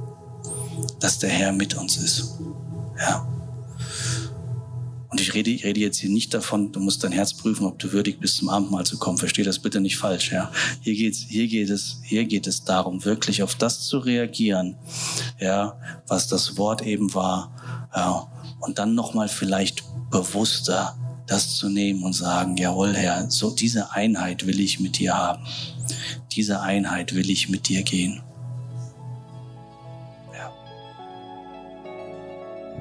dass 1.00 1.20
der 1.20 1.30
Herr 1.30 1.52
mit 1.52 1.76
uns 1.76 1.98
ist. 1.98 2.40
Ja. 3.00 3.28
Und 5.10 5.20
ich 5.20 5.34
rede, 5.34 5.50
ich 5.50 5.64
rede 5.64 5.80
jetzt 5.80 5.98
hier 5.98 6.10
nicht 6.10 6.34
davon, 6.36 6.72
du 6.72 6.80
musst 6.80 7.04
dein 7.04 7.12
Herz 7.12 7.34
prüfen, 7.34 7.66
ob 7.66 7.80
du 7.80 7.92
würdig 7.92 8.20
bist, 8.20 8.36
zum 8.36 8.50
Abendmahl 8.50 8.86
zu 8.86 8.98
kommen. 9.00 9.18
Versteh 9.18 9.42
das 9.42 9.58
bitte 9.58 9.82
nicht 9.82 9.98
falsch, 9.98 10.32
ja. 10.32 10.52
Hier 10.82 10.94
geht's, 10.94 11.26
hier 11.28 11.48
geht 11.48 11.72
es, 11.72 12.00
hier 12.04 12.26
geht 12.26 12.46
es 12.46 12.64
darum, 12.64 13.04
wirklich 13.06 13.42
auf 13.42 13.56
das 13.56 13.82
zu 13.82 13.98
reagieren, 13.98 14.76
ja, 15.40 15.80
was 16.08 16.28
das 16.28 16.58
Wort 16.58 16.84
eben 16.84 17.14
war, 17.16 17.90
ja. 17.96 18.28
Und 18.60 18.78
dann 18.78 18.94
nochmal 18.94 19.30
vielleicht 19.30 19.84
bewusster 20.12 20.96
das 21.26 21.56
zu 21.56 21.70
nehmen 21.70 22.04
und 22.04 22.14
sagen, 22.14 22.58
jawohl, 22.58 22.96
Herr, 22.96 23.30
so 23.32 23.52
diese 23.52 23.92
Einheit 23.92 24.46
will 24.46 24.60
ich 24.60 24.80
mit 24.80 24.98
dir 24.98 25.16
haben. 25.16 25.44
Diese 26.32 26.62
Einheit 26.62 27.16
will 27.16 27.30
ich 27.30 27.50
mit 27.50 27.68
dir 27.70 27.84
gehen. 27.84 28.22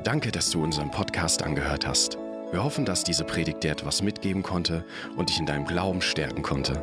Danke, 0.04 0.30
dass 0.30 0.50
du 0.50 0.62
unseren 0.62 0.90
Podcast 0.90 1.42
angehört 1.42 1.86
hast. 1.86 2.18
Wir 2.50 2.62
hoffen, 2.62 2.84
dass 2.84 3.04
diese 3.04 3.24
Predigt 3.24 3.64
dir 3.64 3.72
etwas 3.72 4.02
mitgeben 4.02 4.42
konnte 4.42 4.84
und 5.16 5.28
dich 5.28 5.38
in 5.38 5.46
deinem 5.46 5.66
Glauben 5.66 6.00
stärken 6.00 6.42
konnte. 6.42 6.82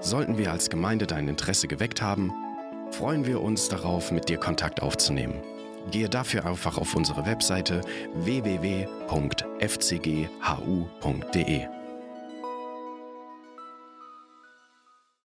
Sollten 0.00 0.38
wir 0.38 0.50
als 0.52 0.70
Gemeinde 0.70 1.06
dein 1.06 1.28
Interesse 1.28 1.68
geweckt 1.68 2.02
haben, 2.02 2.32
freuen 2.90 3.26
wir 3.26 3.40
uns 3.40 3.68
darauf, 3.68 4.12
mit 4.12 4.28
dir 4.28 4.38
Kontakt 4.38 4.82
aufzunehmen. 4.82 5.40
Gehe 5.90 6.08
dafür 6.08 6.46
einfach 6.46 6.78
auf 6.78 6.94
unsere 6.94 7.26
Webseite 7.26 7.80
www.fcghu.de. 8.14 9.02